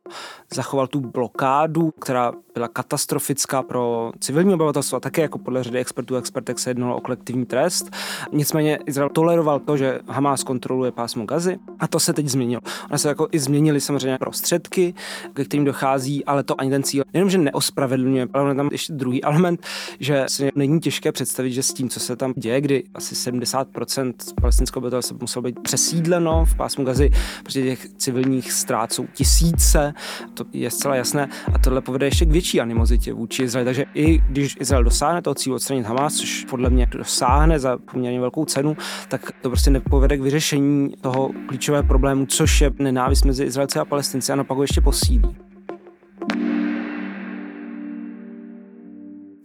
zachoval 0.55 0.87
tu 0.87 1.01
blokádu, 1.01 1.91
která 2.01 2.33
byla 2.55 2.69
katastrofická 2.69 3.63
pro 3.63 4.13
civilní 4.21 4.55
obyvatelstvo 4.55 4.97
a 4.97 5.01
také 5.01 5.23
jako 5.23 5.39
podle 5.39 5.63
řady 5.63 5.79
expertů 5.79 6.17
a 6.17 6.19
expertek 6.19 6.59
se 6.59 6.71
jednalo 6.71 6.97
o 6.97 7.01
kolektivní 7.01 7.47
trest. 7.47 7.91
Nicméně 8.33 8.79
Izrael 8.87 9.11
toleroval 9.11 9.61
to, 9.61 9.77
že 9.77 10.01
Hamás 10.09 10.45
kontroluje 10.45 10.93
pásmo 10.93 11.25
Gazy 11.25 11.59
a 11.79 11.89
to 11.89 12.01
se 12.01 12.13
teď 12.13 12.29
změnilo. 12.29 12.63
Ona 12.89 12.99
se 12.99 13.09
jako 13.09 13.29
i 13.33 13.39
změnily 13.39 13.81
samozřejmě 13.81 14.19
prostředky, 14.19 14.95
ke 15.35 15.45
kterým 15.45 15.65
dochází, 15.65 16.04
ale 16.27 16.43
to 16.43 16.61
ani 16.61 16.71
ten 16.71 16.83
cíl 16.83 17.05
nejenom, 17.15 17.31
že 17.31 17.39
neospravedlňuje, 17.39 18.27
ale 18.33 18.51
je 18.51 18.55
tam 18.55 18.69
ještě 18.73 18.93
druhý 18.93 19.25
element, 19.25 19.61
že 20.01 20.25
si 20.29 20.51
není 20.55 20.81
těžké 20.81 21.13
představit, 21.13 21.53
že 21.53 21.63
s 21.63 21.73
tím, 21.73 21.89
co 21.89 22.01
se 22.01 22.17
tam 22.17 22.33
děje, 22.37 22.61
kdy 22.61 22.83
asi 22.95 23.15
70% 23.31 24.13
palestinského 24.41 24.81
obyvatelstva 24.81 25.19
muselo 25.21 25.43
být 25.43 25.61
přesídleno 25.61 26.45
v 26.45 26.57
pásmu 26.57 26.85
Gazy, 26.85 27.11
protože 27.43 27.63
těch 27.63 27.89
civilních 27.97 28.53
ztrát 28.53 28.93
jsou 28.93 29.07
tisíce, 29.15 29.95
to 30.35 30.45
je 30.53 30.71
zcela 30.71 30.97
jasné 30.97 31.29
a 31.55 31.59
tohle 31.59 31.81
povede 31.81 32.07
ještě 32.07 32.25
k 32.25 32.31
větší 32.31 32.61
animozitě 32.61 33.13
vůči 33.13 33.43
Izraeli. 33.43 33.65
Takže 33.65 33.85
i 33.95 34.19
když 34.19 34.57
Izrael 34.61 34.85
dosáhne 34.85 35.23
toho 35.23 35.35
cílu 35.35 35.57
odstranit 35.57 35.87
Hamas, 35.87 36.15
což 36.15 36.45
podle 36.51 36.71
mě 36.71 36.87
dosáhne 36.87 37.59
za 37.59 37.79
poměrně 37.93 38.21
velkou 38.21 38.45
cenu, 38.45 38.77
tak 39.09 39.33
to 39.43 39.49
prostě 39.51 39.71
nepovede 39.71 40.17
k 40.17 40.21
vyřešení 40.21 40.95
toho 41.01 41.31
klíčového 41.47 41.85
problému, 41.85 42.27
což 42.27 42.61
je 42.61 42.73
nenávist 42.79 43.25
mezi 43.25 43.45
Izraelci 43.45 43.79
a 43.79 43.85
Palestinci 43.85 44.33
a 44.33 44.37
naopak 44.37 44.57
ho 44.57 44.63
ještě 44.63 44.81
posílí. 44.81 45.37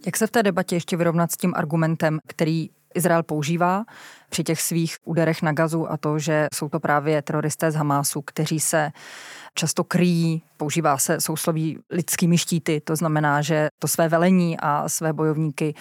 Jak 0.06 0.16
se 0.16 0.26
v 0.26 0.30
té 0.30 0.42
debatě 0.42 0.76
ještě 0.76 0.96
vyrovnat 0.96 1.32
s 1.32 1.36
tím 1.36 1.52
argumentem, 1.56 2.18
který 2.26 2.70
Izrael 2.94 3.22
používá 3.22 3.84
při 4.28 4.44
těch 4.44 4.60
svých 4.60 4.96
úderech 5.04 5.42
na 5.42 5.52
gazu 5.52 5.92
a 5.92 5.96
to, 5.96 6.18
že 6.18 6.46
jsou 6.54 6.68
to 6.68 6.80
právě 6.80 7.22
teroristé 7.22 7.70
z 7.70 7.74
Hamásu, 7.74 8.22
kteří 8.22 8.60
se 8.60 8.90
často 9.54 9.84
kryjí, 9.84 10.42
používá 10.56 10.98
se 10.98 11.20
sousloví 11.20 11.78
lidskými 11.90 12.38
štíty, 12.38 12.80
to 12.80 12.96
znamená, 12.96 13.42
že 13.42 13.68
to 13.78 13.88
své 13.88 14.08
velení 14.08 14.56
a 14.60 14.88
své 14.88 15.12
bojovníky 15.12 15.74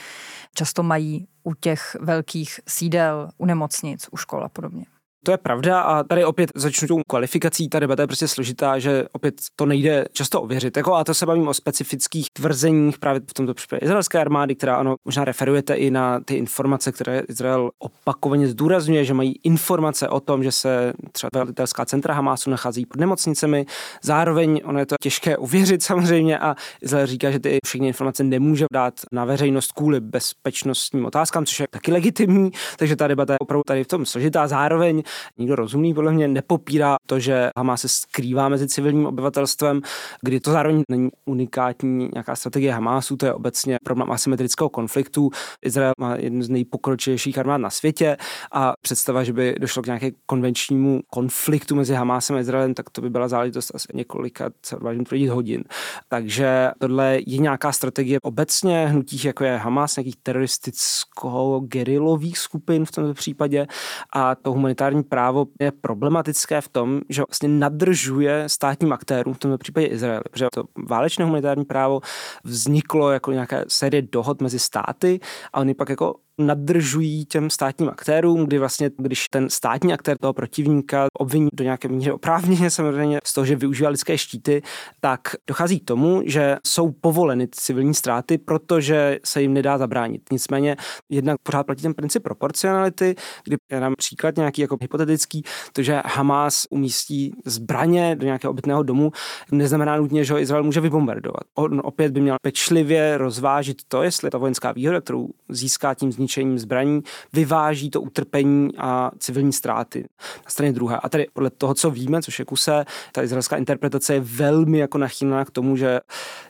často 0.56 0.84
mají 0.84 1.28
u 1.44 1.54
těch 1.54 1.98
velkých 2.00 2.60
sídel, 2.68 3.30
u 3.38 3.46
nemocnic, 3.46 4.08
u 4.12 4.18
škol 4.18 4.44
a 4.44 4.50
podobně. 4.50 4.86
To 5.26 5.32
je 5.32 5.38
pravda 5.38 5.82
a 5.82 6.04
tady 6.04 6.26
opět 6.26 6.50
začnu 6.56 6.88
tou 6.88 7.02
kvalifikací, 7.08 7.70
ta 7.70 7.80
debata 7.80 8.04
je 8.04 8.08
prostě 8.08 8.28
složitá, 8.28 8.80
že 8.80 9.06
opět 9.12 9.36
to 9.56 9.66
nejde 9.66 10.06
často 10.12 10.42
ověřit. 10.42 10.78
Jako, 10.78 10.96
a 10.96 11.04
to 11.04 11.14
se 11.14 11.26
bavím 11.26 11.48
o 11.48 11.54
specifických 11.54 12.28
tvrzeních 12.34 13.00
právě 13.00 13.22
v 13.30 13.34
tomto 13.34 13.54
případě 13.54 13.80
izraelské 13.80 14.20
armády, 14.20 14.56
která 14.56 14.76
ano, 14.76 14.96
možná 15.06 15.26
referujete 15.26 15.74
i 15.74 15.92
na 15.92 16.20
ty 16.20 16.36
informace, 16.36 16.92
které 16.92 17.20
Izrael 17.20 17.70
opakovaně 17.80 18.48
zdůrazňuje, 18.48 19.06
že 19.06 19.14
mají 19.14 19.40
informace 19.44 20.10
o 20.10 20.20
tom, 20.20 20.44
že 20.44 20.52
se 20.52 20.94
třeba 21.12 21.30
velitelská 21.34 21.86
centra 21.86 22.14
Hamásu 22.14 22.50
nachází 22.50 22.86
pod 22.86 23.00
nemocnicemi. 23.00 23.66
Zároveň 24.04 24.62
ono 24.64 24.80
je 24.80 24.86
to 24.86 24.96
těžké 25.02 25.38
uvěřit 25.38 25.84
samozřejmě 25.84 26.40
a 26.40 26.56
Izrael 26.82 27.08
říká, 27.08 27.32
že 27.32 27.40
ty 27.40 27.58
všechny 27.66 27.88
informace 27.88 28.24
nemůže 28.24 28.66
dát 28.74 28.94
na 29.12 29.26
veřejnost 29.26 29.72
kvůli 29.72 30.00
bezpečnostním 30.00 31.06
otázkám, 31.06 31.46
což 31.46 31.60
je 31.60 31.68
taky 31.70 31.92
legitimní, 31.92 32.52
takže 32.78 32.96
ta 32.96 33.08
debata 33.08 33.34
je 33.34 33.40
opravdu 33.40 33.64
tady 33.68 33.84
v 33.84 33.88
tom 33.88 34.06
složitá. 34.06 34.48
Zároveň 34.48 35.04
nikdo 35.38 35.56
rozumný 35.56 35.94
podle 35.94 36.12
mě 36.12 36.28
nepopírá 36.28 36.96
to, 37.06 37.20
že 37.20 37.50
Hamas 37.58 37.82
se 37.82 37.90
skrývá 37.90 38.50
mezi 38.50 38.68
civilním 38.68 39.06
obyvatelstvem, 39.06 39.82
kdy 40.22 40.40
to 40.40 40.52
zároveň 40.52 40.84
není 40.92 41.10
unikátní 41.26 42.10
nějaká 42.14 42.36
strategie 42.36 42.74
Hamásu, 42.74 43.18
to 43.18 43.26
je 43.26 43.34
obecně 43.34 43.78
problém 43.84 44.12
asymetrického 44.12 44.70
konfliktu. 44.70 45.30
Izrael 45.66 45.94
má 46.00 46.16
jednu 46.16 46.42
z 46.42 46.50
nejpokročilejších 46.50 47.38
armád 47.38 47.62
na 47.62 47.70
světě 47.70 48.18
a 48.52 48.74
představa, 48.82 49.24
že 49.24 49.34
by 49.34 49.56
došlo 49.60 49.82
k 49.82 49.86
nějaké 49.86 50.12
konvenčnímu 50.26 51.02
konfliktu 51.10 51.76
mezi 51.76 51.94
Hamásem 51.94 52.36
a 52.36 52.40
Izraelem, 52.40 52.74
tak 52.74 52.90
to 52.90 53.02
by 53.02 53.10
byla 53.10 53.28
záležitost 53.28 53.72
asi 53.76 53.88
několika, 53.94 54.50
co 54.62 54.78
tvrdit, 55.06 55.30
hodin. 55.30 55.64
Takže 56.08 56.72
tohle 56.80 57.20
je 57.28 57.38
nějaká 57.38 57.72
strategie 57.72 58.20
obecně 58.24 58.88
hnutích, 58.88 59.26
jako 59.26 59.44
je 59.44 59.58
Hamas, 59.58 59.96
nějakých 59.96 60.16
teroristicko-gerilových 60.24 62.38
skupin 62.38 62.86
v 62.86 62.92
tomto 62.92 63.14
případě 63.14 63.68
a 64.14 64.36
to 64.36 64.52
humanitární 64.52 64.99
právo 65.04 65.46
je 65.62 65.72
problematické 65.72 66.62
v 66.62 66.68
tom, 66.68 67.02
že 67.10 67.22
vlastně 67.28 67.50
nadržuje 67.50 68.44
státním 68.48 68.94
aktérům, 68.94 69.34
v 69.34 69.40
tomto 69.40 69.58
případě 69.58 69.88
Izrael, 69.88 70.22
protože 70.32 70.46
to 70.54 70.64
válečné 70.88 71.26
humanitární 71.26 71.66
právo 71.66 72.02
vzniklo 72.44 73.12
jako 73.12 73.32
nějaká 73.32 73.64
série 73.68 74.02
dohod 74.02 74.42
mezi 74.42 74.60
státy 74.60 75.20
a 75.54 75.60
oni 75.60 75.74
pak 75.74 75.90
jako 75.90 76.16
nadržují 76.40 77.26
těm 77.26 77.50
státním 77.50 77.90
aktérům, 77.90 78.46
kdy 78.46 78.60
vlastně, 78.60 78.90
když 78.98 79.28
ten 79.30 79.50
státní 79.50 79.94
aktér 79.94 80.18
toho 80.18 80.34
protivníka 80.34 81.08
obviní 81.20 81.50
do 81.54 81.64
nějaké 81.64 81.88
míry 81.88 82.12
oprávněně 82.12 82.70
samozřejmě 82.70 83.20
z 83.24 83.34
toho, 83.34 83.46
že 83.46 83.56
využívá 83.56 83.90
lidské 83.90 84.18
štíty, 84.18 84.62
tak 85.00 85.20
dochází 85.48 85.80
k 85.80 85.86
tomu, 85.86 86.22
že 86.26 86.58
jsou 86.68 86.92
povoleny 86.92 87.48
civilní 87.52 87.94
ztráty, 87.94 88.38
protože 88.38 89.20
se 89.26 89.42
jim 89.42 89.54
nedá 89.54 89.78
zabránit. 89.78 90.22
Nicméně 90.32 90.78
jednak 91.10 91.38
pořád 91.44 91.66
platí 91.66 91.82
ten 91.82 91.94
princip 91.94 92.24
proporcionality, 92.24 93.16
kdy 93.44 93.58
já 93.72 93.80
dám 93.80 93.94
příklad 93.98 94.38
nějaký 94.38 94.62
jako 94.62 94.78
hypotetický, 94.82 95.44
to, 95.74 95.84
že 95.84 96.02
Hamas 96.06 96.68
umístí 96.70 97.34
zbraně 97.46 98.16
do 98.16 98.26
nějakého 98.26 98.52
obytného 98.52 98.84
domu, 98.84 99.12
neznamená 99.52 99.98
nutně, 99.98 100.24
že 100.24 100.34
ho 100.34 100.40
Izrael 100.40 100.64
může 100.64 100.82
vybombardovat. 100.82 101.44
On 101.56 101.82
opět 101.84 102.12
by 102.12 102.22
měl 102.22 102.36
pečlivě 102.42 103.18
rozvážit 103.18 103.78
to, 103.88 104.04
jestli 104.04 104.30
ta 104.30 104.38
vojenská 104.38 104.72
výhoda, 104.72 105.02
kterou 105.02 105.30
získá 105.50 105.94
tím 105.94 106.12
zničením 106.12 106.29
zničením 106.30 106.60
zbraní 106.60 107.02
vyváží 107.34 107.90
to 107.90 108.02
utrpení 108.02 108.70
a 108.78 109.12
civilní 109.20 109.54
ztráty 109.54 110.02
na 110.46 110.50
straně 110.50 110.74
druhé. 110.74 110.98
A 110.98 111.10
tady 111.10 111.28
podle 111.34 111.50
toho, 111.50 111.74
co 111.74 111.92
víme, 111.92 112.22
což 112.22 112.40
je 112.40 112.46
kuse, 112.46 112.86
ta 113.12 113.24
izraelská 113.24 113.58
interpretace 113.58 114.14
je 114.14 114.20
velmi 114.20 114.78
jako 114.78 114.98
nachýlená 114.98 115.46
k 115.46 115.52
tomu, 115.52 115.78
že 115.78 116.00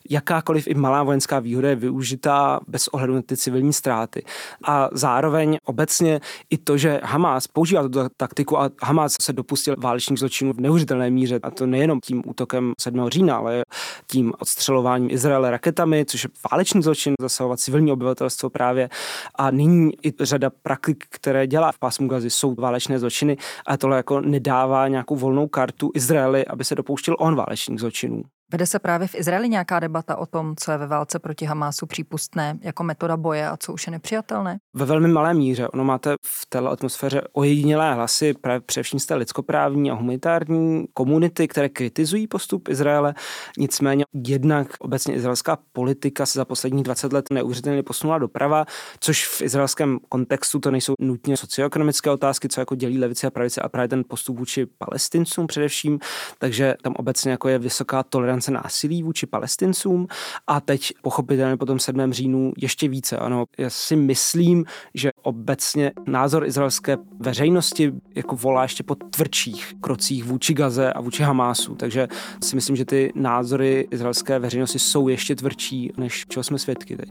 jakákoliv 0.10 0.68
i 0.68 0.74
malá 0.74 1.04
vojenská 1.04 1.40
výhoda 1.40 1.70
je 1.70 1.76
využitá 1.76 2.60
bez 2.68 2.88
ohledu 2.88 3.16
na 3.16 3.22
ty 3.22 3.38
civilní 3.38 3.74
ztráty. 3.74 4.24
A 4.64 4.90
zároveň 4.92 5.58
obecně 5.66 6.20
i 6.50 6.58
to, 6.58 6.78
že 6.78 7.00
Hamas 7.04 7.48
používá 7.48 7.82
tuto 7.82 8.10
taktiku 8.18 8.60
a 8.60 8.70
Hamas 8.84 9.16
se 9.22 9.34
dopustil 9.34 9.76
válečných 9.78 10.20
zločinů 10.20 10.54
v 10.54 10.60
neuvěřitelné 10.60 11.10
míře, 11.10 11.40
a 11.44 11.52
to 11.52 11.66
nejenom 11.66 12.00
tím 12.04 12.24
útokem 12.26 12.74
7. 12.82 13.10
října, 13.10 13.36
ale 13.38 13.64
tím 14.08 14.34
odstřelováním 14.40 15.12
Izraele 15.12 15.52
raketami, 15.52 16.06
což 16.06 16.24
je 16.24 16.30
válečný 16.52 16.82
zločin, 16.82 17.14
zasahovat 17.22 17.60
civilní 17.60 17.92
obyvatelstvo 17.92 18.50
právě. 18.50 18.90
A 19.36 19.52
nyní 19.52 19.69
nyní 19.70 19.92
i 20.06 20.14
řada 20.22 20.50
praktik, 20.50 21.04
které 21.10 21.48
dělá 21.48 21.72
v 21.72 21.80
pásmu 21.80 22.08
Gazy, 22.08 22.30
jsou 22.30 22.56
válečné 22.56 23.00
zločiny 23.00 23.38
a 23.68 23.78
tohle 23.78 23.98
jako 23.98 24.22
nedává 24.22 24.88
nějakou 24.88 25.16
volnou 25.16 25.48
kartu 25.48 25.92
Izraeli, 25.96 26.46
aby 26.46 26.64
se 26.64 26.76
dopouštěl 26.76 27.16
on 27.20 27.36
válečných 27.36 27.80
zločinů. 27.80 28.24
Vede 28.52 28.66
se 28.66 28.80
právě 28.80 29.08
v 29.08 29.16
Izraeli 29.16 29.50
nějaká 29.50 29.80
debata 29.80 30.16
o 30.16 30.26
tom, 30.26 30.56
co 30.56 30.72
je 30.72 30.78
ve 30.78 30.88
válce 30.88 31.20
proti 31.20 31.46
Hamásu 31.46 31.86
přípustné 31.86 32.58
jako 32.62 32.84
metoda 32.84 33.18
boje 33.18 33.48
a 33.48 33.58
co 33.58 33.74
už 33.74 33.88
je 33.88 33.92
nepřijatelné? 33.92 34.58
Ve 34.74 34.86
velmi 34.86 35.08
malé 35.08 35.34
míře. 35.34 35.68
Ono 35.68 35.84
máte 35.84 36.16
v 36.26 36.46
této 36.50 36.72
atmosféře 36.72 37.22
ojedinělé 37.34 37.94
hlasy, 37.94 38.34
právě 38.42 38.62
především 38.62 39.00
z 39.00 39.06
té 39.06 39.16
lidskoprávní 39.16 39.92
a 39.92 39.94
humanitární 39.94 40.86
komunity, 40.94 41.48
které 41.48 41.70
kritizují 41.70 42.28
postup 42.28 42.68
Izraele. 42.68 43.14
Nicméně 43.58 44.04
jednak 44.28 44.68
obecně 44.80 45.16
izraelská 45.16 45.58
politika 45.72 46.26
se 46.26 46.40
za 46.40 46.46
posledních 46.46 46.84
20 46.84 47.14
let 47.14 47.26
neuvěřitelně 47.32 47.84
posunula 47.84 48.18
doprava, 48.18 48.66
což 49.00 49.28
v 49.28 49.42
izraelském 49.42 50.00
kontextu 50.10 50.60
to 50.60 50.72
nejsou 50.72 50.94
nutně 51.00 51.38
socioekonomické 51.38 52.10
otázky, 52.10 52.50
co 52.50 52.62
jako 52.62 52.76
dělí 52.76 53.00
levice 53.00 53.28
a 53.28 53.32
pravice 53.32 53.62
a 53.62 53.70
právě 53.70 53.88
ten 53.88 54.04
postup 54.08 54.38
vůči 54.38 54.66
palestincům 54.66 55.48
především. 55.48 56.00
Takže 56.38 56.76
tam 56.82 56.94
obecně 56.98 57.32
jako 57.32 57.50
je 57.50 57.60
vysoká 57.60 58.04
tolerance 58.04 58.39
tolerance 58.40 58.52
násilí 58.52 59.04
vůči 59.04 59.26
palestincům 59.26 60.08
a 60.48 60.62
teď 60.62 60.92
pochopitelně 61.02 61.58
po 61.58 61.66
tom 61.66 61.80
7. 61.80 62.14
říjnu 62.14 62.54
ještě 62.58 62.88
více. 62.88 63.18
Ano, 63.18 63.46
já 63.58 63.70
si 63.70 63.96
myslím, 63.96 64.66
že 64.94 65.12
obecně 65.22 65.92
názor 66.08 66.46
izraelské 66.46 66.98
veřejnosti 67.20 67.92
jako 68.16 68.36
volá 68.36 68.64
ještě 68.64 68.84
po 68.84 68.96
tvrdších 68.96 69.74
krocích 69.82 70.24
vůči 70.26 70.54
Gaze 70.54 70.94
a 70.94 71.02
vůči 71.02 71.24
Hamásu, 71.24 71.76
takže 71.76 72.08
si 72.44 72.56
myslím, 72.56 72.76
že 72.76 72.86
ty 72.86 73.12
názory 73.16 73.88
izraelské 73.92 74.40
veřejnosti 74.40 74.80
jsou 74.80 75.08
ještě 75.08 75.36
tvrdší, 75.36 75.92
než 75.98 76.26
čeho 76.30 76.44
jsme 76.44 76.60
svědky 76.60 76.98
teď. 76.98 77.10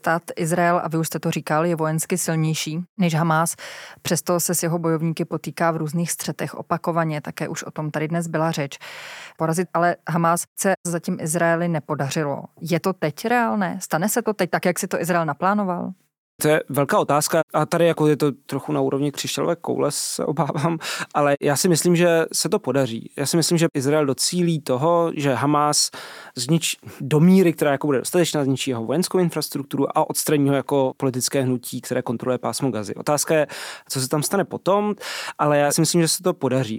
Stát 0.00 0.22
Izrael, 0.36 0.80
a 0.84 0.88
vy 0.88 0.98
už 0.98 1.06
jste 1.06 1.18
to 1.18 1.30
říkal, 1.30 1.66
je 1.66 1.76
vojensky 1.76 2.18
silnější 2.18 2.84
než 2.98 3.14
Hamás. 3.14 3.56
Přesto 4.02 4.40
se 4.40 4.54
s 4.54 4.62
jeho 4.62 4.78
bojovníky 4.78 5.24
potýká 5.24 5.70
v 5.70 5.76
různých 5.76 6.10
střetech 6.10 6.54
opakovaně, 6.54 7.20
také 7.20 7.48
už 7.48 7.62
o 7.62 7.70
tom 7.70 7.90
tady 7.90 8.08
dnes 8.08 8.26
byla 8.26 8.50
řeč. 8.50 8.78
Porazit 9.36 9.68
ale 9.74 9.96
Hamás 10.08 10.44
se 10.60 10.72
zatím 10.86 11.18
Izraeli 11.20 11.68
nepodařilo. 11.68 12.44
Je 12.60 12.80
to 12.80 12.92
teď 12.92 13.24
reálné? 13.24 13.78
Stane 13.82 14.08
se 14.08 14.22
to 14.22 14.34
teď 14.34 14.50
tak, 14.50 14.64
jak 14.64 14.78
si 14.78 14.88
to 14.88 15.00
Izrael 15.00 15.26
naplánoval? 15.26 15.92
To 16.42 16.48
je 16.48 16.62
velká 16.68 16.98
otázka 16.98 17.40
a 17.54 17.66
tady 17.66 17.86
jako 17.86 18.06
je 18.06 18.16
to 18.16 18.32
trochu 18.46 18.72
na 18.72 18.80
úrovni 18.80 19.12
křišťálové 19.12 19.56
koule, 19.56 19.90
se 19.92 20.24
obávám, 20.24 20.78
ale 21.14 21.36
já 21.40 21.56
si 21.56 21.68
myslím, 21.68 21.96
že 21.96 22.26
se 22.32 22.48
to 22.48 22.58
podaří. 22.58 23.10
Já 23.16 23.26
si 23.26 23.36
myslím, 23.36 23.58
že 23.58 23.66
Izrael 23.74 24.06
docílí 24.06 24.60
toho, 24.60 25.12
že 25.14 25.34
Hamas 25.34 25.90
zničí 26.36 26.76
do 27.00 27.20
míry, 27.20 27.52
která 27.52 27.72
jako 27.72 27.86
bude 27.86 27.98
dostatečná, 27.98 28.44
zničí 28.44 28.70
jeho 28.70 28.84
vojenskou 28.84 29.18
infrastrukturu 29.18 29.98
a 29.98 30.10
odstraní 30.10 30.48
ho 30.48 30.54
jako 30.54 30.92
politické 30.96 31.42
hnutí, 31.42 31.80
které 31.80 32.02
kontroluje 32.02 32.38
pásmo 32.38 32.70
Gazy. 32.70 32.94
Otázka 32.94 33.34
je, 33.34 33.46
co 33.88 34.00
se 34.00 34.08
tam 34.08 34.22
stane 34.22 34.44
potom, 34.44 34.94
ale 35.38 35.58
já 35.58 35.72
si 35.72 35.80
myslím, 35.80 36.00
že 36.00 36.08
se 36.08 36.22
to 36.22 36.34
podaří. 36.34 36.78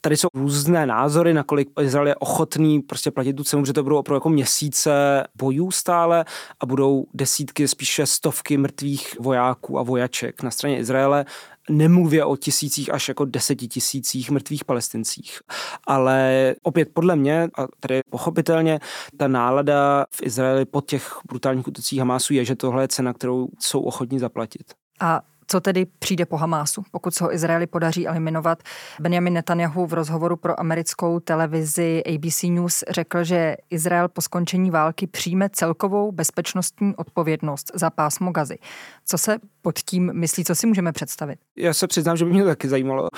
Tady 0.00 0.16
jsou 0.16 0.28
různé 0.34 0.86
názory, 0.86 1.34
nakolik 1.34 1.68
Izrael 1.80 2.08
je 2.08 2.16
ochotný 2.16 2.80
prostě 2.80 3.10
platit 3.10 3.32
tu 3.32 3.44
cenu, 3.44 3.64
že 3.64 3.72
to 3.72 3.82
budou 3.82 3.96
opravdu 3.96 4.16
jako 4.16 4.28
měsíce 4.28 5.24
bojů 5.34 5.70
stále 5.70 6.24
a 6.60 6.66
budou 6.66 7.06
desítky, 7.14 7.68
spíše 7.68 8.06
stovky 8.06 8.56
mrtvých 8.56 8.95
vojáků 9.20 9.78
a 9.78 9.82
vojaček 9.82 10.42
na 10.42 10.50
straně 10.50 10.78
Izraele 10.78 11.24
nemluvě 11.70 12.24
o 12.24 12.36
tisících 12.36 12.94
až 12.94 13.08
jako 13.08 13.24
desetitisících 13.24 14.30
mrtvých 14.30 14.64
palestincích. 14.64 15.40
Ale 15.86 16.54
opět 16.62 16.88
podle 16.94 17.16
mě, 17.16 17.48
a 17.58 17.66
tady 17.80 18.00
pochopitelně, 18.10 18.80
ta 19.16 19.28
nálada 19.28 20.06
v 20.10 20.22
Izraeli 20.22 20.64
po 20.64 20.80
těch 20.80 21.18
brutálních 21.28 21.68
útocích 21.68 21.98
Hamásu 21.98 22.34
je, 22.34 22.44
že 22.44 22.56
tohle 22.56 22.82
je 22.82 22.88
cena, 22.88 23.12
kterou 23.12 23.48
jsou 23.60 23.80
ochotní 23.80 24.18
zaplatit. 24.18 24.74
A 25.00 25.22
co 25.46 25.60
tedy 25.60 25.86
přijde 25.98 26.26
po 26.26 26.36
Hamásu, 26.36 26.82
pokud 26.90 27.14
se 27.14 27.24
ho 27.24 27.34
Izraeli 27.34 27.66
podaří 27.66 28.08
eliminovat? 28.08 28.62
Benjamin 29.00 29.32
Netanyahu 29.32 29.86
v 29.86 29.92
rozhovoru 29.92 30.36
pro 30.36 30.60
americkou 30.60 31.20
televizi 31.20 32.02
ABC 32.14 32.42
News 32.42 32.84
řekl, 32.90 33.24
že 33.24 33.56
Izrael 33.70 34.08
po 34.08 34.20
skončení 34.20 34.70
války 34.70 35.06
přijme 35.06 35.48
celkovou 35.52 36.12
bezpečnostní 36.12 36.96
odpovědnost 36.96 37.70
za 37.74 37.90
pásmo 37.90 38.32
Gazy. 38.32 38.58
Co 39.04 39.18
se 39.18 39.36
pod 39.62 39.78
tím 39.78 40.12
myslí, 40.14 40.44
co 40.44 40.54
si 40.54 40.66
můžeme 40.66 40.92
představit? 40.92 41.38
Já 41.56 41.74
se 41.74 41.86
přiznám, 41.86 42.16
že 42.16 42.24
by 42.24 42.30
mě 42.30 42.42
to 42.42 42.48
taky 42.48 42.68
zajímalo. 42.68 43.08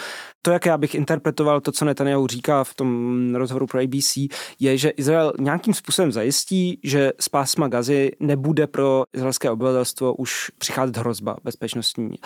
To, 0.43 0.51
jak 0.51 0.67
já 0.67 0.79
bych 0.79 0.95
interpretoval 0.95 1.61
to, 1.61 1.73
co 1.73 1.85
Netanyahu 1.85 2.27
říká 2.27 2.65
v 2.65 2.75
tom 2.75 3.35
rozhovoru 3.35 3.67
pro 3.67 3.81
ABC, 3.81 4.17
je, 4.61 4.79
že 4.79 4.89
Izrael 4.91 5.33
nějakým 5.41 5.75
způsobem 5.75 6.13
zajistí, 6.13 6.81
že 6.85 7.13
z 7.21 7.29
pásma 7.29 7.69
Gazy 7.69 8.11
nebude 8.21 8.67
pro 8.67 9.05
izraelské 9.15 9.51
obyvatelstvo 9.51 10.15
už 10.15 10.51
přicházet 10.59 10.97
hrozba 10.97 11.37
bezpečnostní 11.45 12.18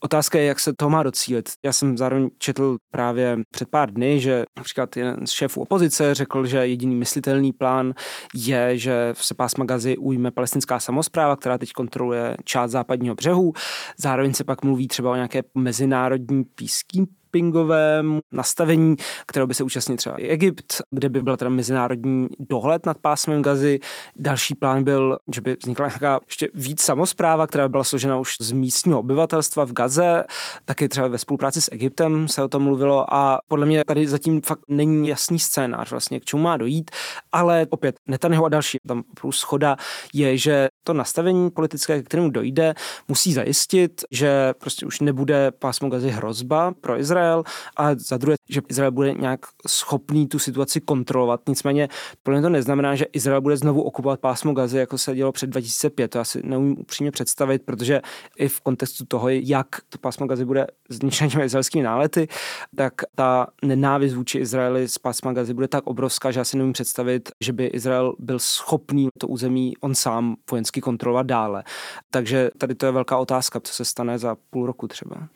Otázka 0.00 0.38
je, 0.38 0.44
jak 0.44 0.60
se 0.60 0.72
to 0.78 0.90
má 0.90 1.02
docílit. 1.02 1.48
Já 1.64 1.72
jsem 1.72 1.98
zároveň 1.98 2.28
četl 2.38 2.76
právě 2.90 3.36
před 3.50 3.68
pár 3.68 3.92
dny, 3.92 4.20
že 4.20 4.44
například 4.56 4.96
jeden 4.96 5.26
z 5.26 5.30
šéfů 5.30 5.60
opozice 5.60 6.14
řekl, 6.14 6.46
že 6.46 6.66
jediný 6.66 6.94
myslitelný 6.94 7.52
plán 7.52 7.94
je, 8.34 8.78
že 8.78 9.14
se 9.16 9.34
pásma 9.34 9.64
Gazy 9.64 9.96
ujme 9.96 10.30
palestinská 10.30 10.80
samozpráva, 10.80 11.36
která 11.36 11.58
teď 11.58 11.72
kontroluje 11.72 12.36
část 12.44 12.70
západního 12.70 13.14
břehu. 13.14 13.52
Zároveň 13.98 14.34
se 14.34 14.44
pak 14.44 14.64
mluví 14.64 14.88
třeba 14.88 15.10
o 15.10 15.14
nějaké 15.14 15.42
mezinárodní 15.54 16.44
peacekeeping 16.44 17.17
pingovém 17.30 18.20
nastavení, 18.32 18.96
kterého 19.26 19.46
by 19.46 19.54
se 19.54 19.64
účastnil 19.64 19.96
třeba 19.96 20.16
i 20.16 20.28
Egypt, 20.28 20.82
kde 20.90 21.08
by 21.08 21.22
byl 21.22 21.36
teda 21.36 21.48
mezinárodní 21.48 22.28
dohled 22.38 22.86
nad 22.86 22.98
pásmem 22.98 23.42
Gazy. 23.42 23.80
Další 24.16 24.54
plán 24.54 24.84
byl, 24.84 25.18
že 25.34 25.40
by 25.40 25.56
vznikla 25.62 25.86
nějaká 25.86 26.20
ještě 26.26 26.48
víc 26.54 26.82
samozpráva, 26.82 27.46
která 27.46 27.68
by 27.68 27.72
byla 27.72 27.84
složena 27.84 28.18
už 28.18 28.36
z 28.40 28.52
místního 28.52 28.98
obyvatelstva 29.00 29.64
v 29.64 29.72
Gaze, 29.72 30.24
taky 30.64 30.88
třeba 30.88 31.08
ve 31.08 31.18
spolupráci 31.18 31.60
s 31.60 31.72
Egyptem 31.72 32.28
se 32.28 32.42
o 32.42 32.48
tom 32.48 32.62
mluvilo 32.62 33.14
a 33.14 33.38
podle 33.48 33.66
mě 33.66 33.84
tady 33.86 34.06
zatím 34.06 34.40
fakt 34.40 34.60
není 34.68 35.08
jasný 35.08 35.38
scénář 35.38 35.90
vlastně, 35.90 36.20
k 36.20 36.24
čemu 36.24 36.42
má 36.42 36.56
dojít, 36.56 36.90
ale 37.32 37.66
opět 37.70 37.96
Netanyahu 38.06 38.44
a 38.44 38.48
další, 38.48 38.78
tam 38.88 39.02
plus 39.20 39.38
schoda 39.38 39.76
je, 40.14 40.38
že 40.38 40.68
to 40.88 40.94
nastavení 40.94 41.50
politické, 41.50 42.02
k 42.02 42.06
kterému 42.06 42.30
dojde, 42.30 42.74
musí 43.08 43.32
zajistit, 43.32 44.04
že 44.10 44.54
prostě 44.58 44.86
už 44.86 45.00
nebude 45.00 45.50
pásmo 45.50 45.88
Gazy 45.88 46.10
hrozba 46.10 46.72
pro 46.80 46.98
Izrael, 46.98 47.44
a 47.76 47.94
za 47.94 48.16
druhé, 48.16 48.36
že 48.48 48.60
Izrael 48.68 48.92
bude 48.92 49.14
nějak 49.14 49.40
schopný 49.66 50.28
tu 50.28 50.38
situaci 50.38 50.80
kontrolovat. 50.80 51.40
Nicméně 51.48 51.88
pro 52.22 52.42
to 52.42 52.48
neznamená, 52.48 52.94
že 52.94 53.04
Izrael 53.04 53.40
bude 53.40 53.56
znovu 53.56 53.82
okupovat 53.82 54.20
pásmo 54.20 54.52
Gazy, 54.52 54.78
jako 54.78 54.98
se 54.98 55.14
dělo 55.14 55.32
před 55.32 55.46
2005. 55.50 56.08
To 56.08 56.20
asi 56.20 56.40
neumím 56.44 56.76
upřímně 56.78 57.10
představit, 57.10 57.62
protože 57.64 58.00
i 58.38 58.48
v 58.48 58.60
kontextu 58.60 59.04
toho, 59.04 59.28
jak 59.28 59.66
to 59.88 59.98
pásmo 59.98 60.26
Gazy 60.26 60.44
bude 60.44 60.66
zničeno 60.88 61.30
těmi 61.30 61.44
izraelskými 61.44 61.84
nálety, 61.84 62.28
tak 62.76 62.94
ta 63.14 63.46
nenávist 63.64 64.14
vůči 64.14 64.38
Izraeli 64.38 64.88
z 64.88 64.98
pásma 64.98 65.32
Gazy 65.32 65.54
bude 65.54 65.68
tak 65.68 65.86
obrovská, 65.86 66.30
že 66.30 66.40
asi 66.40 66.56
neumím 66.56 66.72
představit, 66.72 67.30
že 67.44 67.52
by 67.52 67.66
Izrael 67.66 68.14
byl 68.18 68.38
schopný 68.38 69.08
to 69.18 69.28
území 69.28 69.76
on 69.80 69.94
sám 69.94 70.36
vojensky 70.50 70.77
kontrolovat 70.80 71.26
dále. 71.26 71.64
Takže 72.10 72.50
tady 72.58 72.74
to 72.74 72.86
je 72.86 72.92
velká 72.92 73.18
otázka, 73.18 73.60
co 73.60 73.72
se 73.72 73.84
stane 73.84 74.18
za 74.18 74.36
půl 74.50 74.66
roku 74.66 74.88
třeba. 74.88 75.28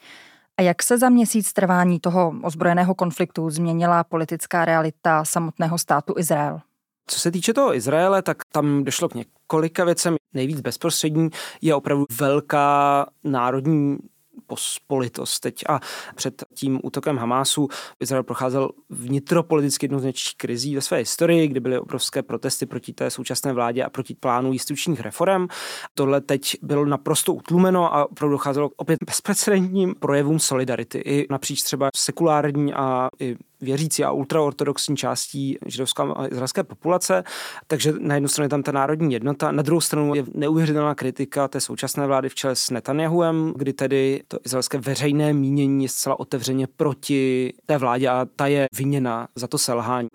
A 0.57 0.63
jak 0.63 0.83
se 0.83 0.99
za 0.99 1.09
měsíc 1.09 1.53
trvání 1.53 2.01
toho 2.01 2.35
ozbrojeného 2.43 2.95
konfliktu 2.95 3.51
změnila 3.51 4.05
politická 4.05 4.65
realita 4.65 5.25
samotného 5.25 5.79
státu 5.79 6.15
Izrael? 6.19 6.61
Co 7.07 7.21
se 7.21 7.31
týče 7.31 7.55
toho 7.55 7.75
Izraele, 7.75 8.23
tak 8.23 8.37
tam 8.53 8.85
došlo 8.85 9.09
k 9.09 9.15
několika 9.15 9.85
věcem. 9.85 10.17
Nejvíc 10.35 10.61
bezprostřední 10.61 11.31
je 11.61 11.75
opravdu 11.75 12.05
velká 12.21 13.07
národní 13.25 13.99
pospolitost 14.47 15.41
teď. 15.41 15.65
A 15.69 15.81
před 16.15 16.45
tím 16.55 16.81
útokem 16.83 17.19
Hamásu 17.19 17.69
Izrael 18.01 18.23
procházel 18.23 18.71
vnitropoliticky 18.91 19.85
jednou 19.85 19.99
z 19.99 20.03
největších 20.03 20.37
krizí 20.37 20.75
ve 20.75 20.81
své 20.81 20.99
historii, 20.99 21.49
kdy 21.49 21.61
byly 21.61 21.79
obrovské 21.79 22.23
protesty 22.23 22.67
proti 22.67 22.93
té 22.93 23.11
současné 23.11 23.53
vládě 23.53 23.85
a 23.85 23.91
proti 23.91 24.15
plánu 24.15 24.53
jistučních 24.53 25.01
reform. 25.01 25.47
Tohle 25.95 26.21
teď 26.21 26.57
bylo 26.63 26.85
naprosto 26.85 27.35
utlumeno 27.35 27.95
a 27.95 28.11
opravdu 28.11 28.33
docházelo 28.33 28.71
opět 28.77 28.99
bezprecedentním 29.07 29.95
projevům 29.95 30.39
solidarity 30.39 30.99
i 30.99 31.27
napříč 31.31 31.63
třeba 31.63 31.91
sekulární 31.97 32.75
a 32.75 33.09
i 33.21 33.37
věřící 33.63 34.05
a 34.05 34.11
ultraortodoxní 34.11 34.97
částí 34.97 35.59
židovské 35.67 36.03
a 36.03 36.27
izraelské 36.27 36.63
populace, 36.63 37.25
takže 37.67 37.93
na 38.01 38.15
jednu 38.15 38.29
stranu 38.29 38.45
je 38.45 38.49
tam 38.49 38.63
ta 38.63 38.73
národní 38.73 39.13
jednota, 39.13 39.53
na 39.53 39.63
druhou 39.63 39.81
stranu 39.81 40.15
je 40.15 40.25
neuvěřitelná 40.35 40.95
kritika 40.95 41.49
té 41.49 41.61
současné 41.61 42.07
vlády 42.07 42.29
v 42.29 42.35
čele 42.35 42.57
s 42.57 42.71
Netanyahuem, 42.71 43.55
kdy 43.57 43.73
tedy 43.73 44.23
to 44.29 44.39
izraelské 44.45 44.79
veřejné 44.79 45.33
mínění 45.33 45.83
je 45.85 45.89
zcela 45.89 46.21
otevřeně 46.21 46.67
proti 46.67 47.53
té 47.67 47.79
vládě 47.79 48.09
a 48.09 48.27
ta 48.37 48.47
je 48.47 48.67
viněna 48.77 49.29
za 49.35 49.47
to 49.47 49.59
selhání. 49.59 50.09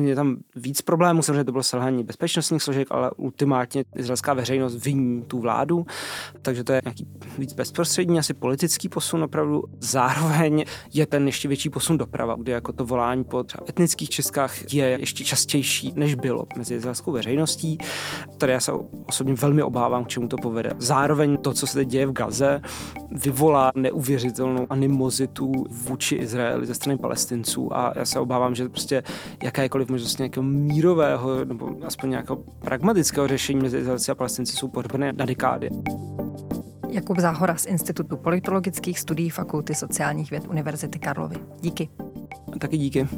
Je 0.00 0.14
tam 0.14 0.36
víc 0.56 0.82
problémů, 0.82 1.22
samozřejmě 1.22 1.44
to 1.44 1.52
bylo 1.52 1.62
selhání 1.62 2.04
bezpečnostních 2.04 2.62
složek, 2.62 2.88
ale 2.90 3.10
ultimátně 3.10 3.84
izraelská 3.96 4.34
veřejnost 4.34 4.84
viní 4.84 5.22
tu 5.22 5.38
vládu, 5.38 5.86
takže 6.42 6.64
to 6.64 6.72
je 6.72 6.80
nějaký 6.84 7.06
víc 7.38 7.52
bezprostřední, 7.52 8.18
asi 8.18 8.34
politický 8.34 8.88
posun 8.88 9.22
opravdu. 9.22 9.64
Zároveň 9.80 10.64
je 10.94 11.06
ten 11.06 11.26
ještě 11.26 11.48
větší 11.48 11.70
posun 11.70 11.98
doprava, 11.98 12.36
kde 12.38 12.52
jako 12.52 12.72
to 12.72 12.84
volání 12.88 13.24
po 13.24 13.42
třeba 13.44 13.64
etnických 13.68 14.10
českách 14.10 14.74
je 14.74 14.96
ještě 15.00 15.24
častější, 15.24 15.92
než 15.96 16.14
bylo 16.14 16.46
mezi 16.56 16.74
izraelskou 16.74 17.12
veřejností. 17.12 17.78
Tady 18.38 18.52
já 18.52 18.60
se 18.60 18.72
osobně 19.06 19.34
velmi 19.34 19.62
obávám, 19.62 20.04
k 20.04 20.08
čemu 20.08 20.28
to 20.28 20.36
povede. 20.36 20.70
Zároveň 20.78 21.36
to, 21.36 21.52
co 21.52 21.66
se 21.66 21.74
teď 21.74 21.88
děje 21.88 22.06
v 22.06 22.12
Gaze, 22.12 22.60
vyvolá 23.10 23.72
neuvěřitelnou 23.74 24.66
animozitu 24.70 25.52
vůči 25.70 26.14
Izraeli 26.14 26.66
ze 26.66 26.74
strany 26.74 26.98
palestinců 26.98 27.76
a 27.76 27.92
já 27.96 28.04
se 28.04 28.20
obávám, 28.20 28.54
že 28.54 28.68
prostě 28.68 29.02
jakékoliv 29.42 29.88
možnost 29.88 30.18
nějakého 30.18 30.44
mírového 30.44 31.44
nebo 31.44 31.70
aspoň 31.86 32.10
nějakého 32.10 32.36
pragmatického 32.36 33.28
řešení 33.28 33.60
mezi 33.60 33.78
Izraelci 33.78 34.10
a 34.10 34.14
palestinci 34.14 34.56
jsou 34.56 34.68
podobné 34.68 35.12
na 35.12 35.24
dekády. 35.24 35.70
Jakub 36.90 37.18
Záhora 37.18 37.56
z 37.56 37.66
Institutu 37.66 38.16
politologických 38.16 38.98
studií 38.98 39.30
Fakulty 39.30 39.74
sociálních 39.74 40.30
věd 40.30 40.48
Univerzity 40.48 40.98
Karlovy. 40.98 41.36
Díky. 41.60 41.88
Taky 42.58 42.78
díky. 42.78 43.08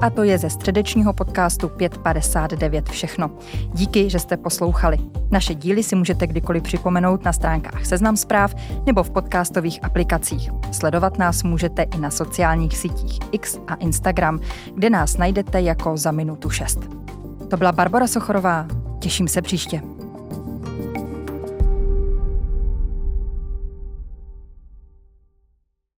A 0.00 0.10
to 0.10 0.22
je 0.22 0.38
ze 0.38 0.50
středečního 0.50 1.12
podcastu 1.12 1.68
559 1.68 2.88
všechno. 2.88 3.30
Díky, 3.74 4.10
že 4.10 4.18
jste 4.18 4.36
poslouchali. 4.36 4.98
Naše 5.30 5.54
díly 5.54 5.82
si 5.82 5.96
můžete 5.96 6.26
kdykoliv 6.26 6.62
připomenout 6.62 7.24
na 7.24 7.32
stránkách 7.32 7.86
Seznam 7.86 8.16
zpráv 8.16 8.54
nebo 8.86 9.02
v 9.02 9.10
podcastových 9.10 9.84
aplikacích. 9.84 10.50
Sledovat 10.72 11.18
nás 11.18 11.42
můžete 11.42 11.82
i 11.82 11.98
na 11.98 12.10
sociálních 12.10 12.76
sítích 12.76 13.18
X 13.32 13.58
a 13.68 13.74
Instagram, 13.74 14.40
kde 14.74 14.90
nás 14.90 15.16
najdete 15.16 15.60
jako 15.60 15.96
za 15.96 16.10
minutu 16.10 16.50
6. 16.50 17.05
To 17.50 17.56
byla 17.56 17.72
Barbara 17.72 18.06
Sochorová. 18.06 18.66
Těším 19.00 19.28
se 19.28 19.42
příště. 19.42 19.95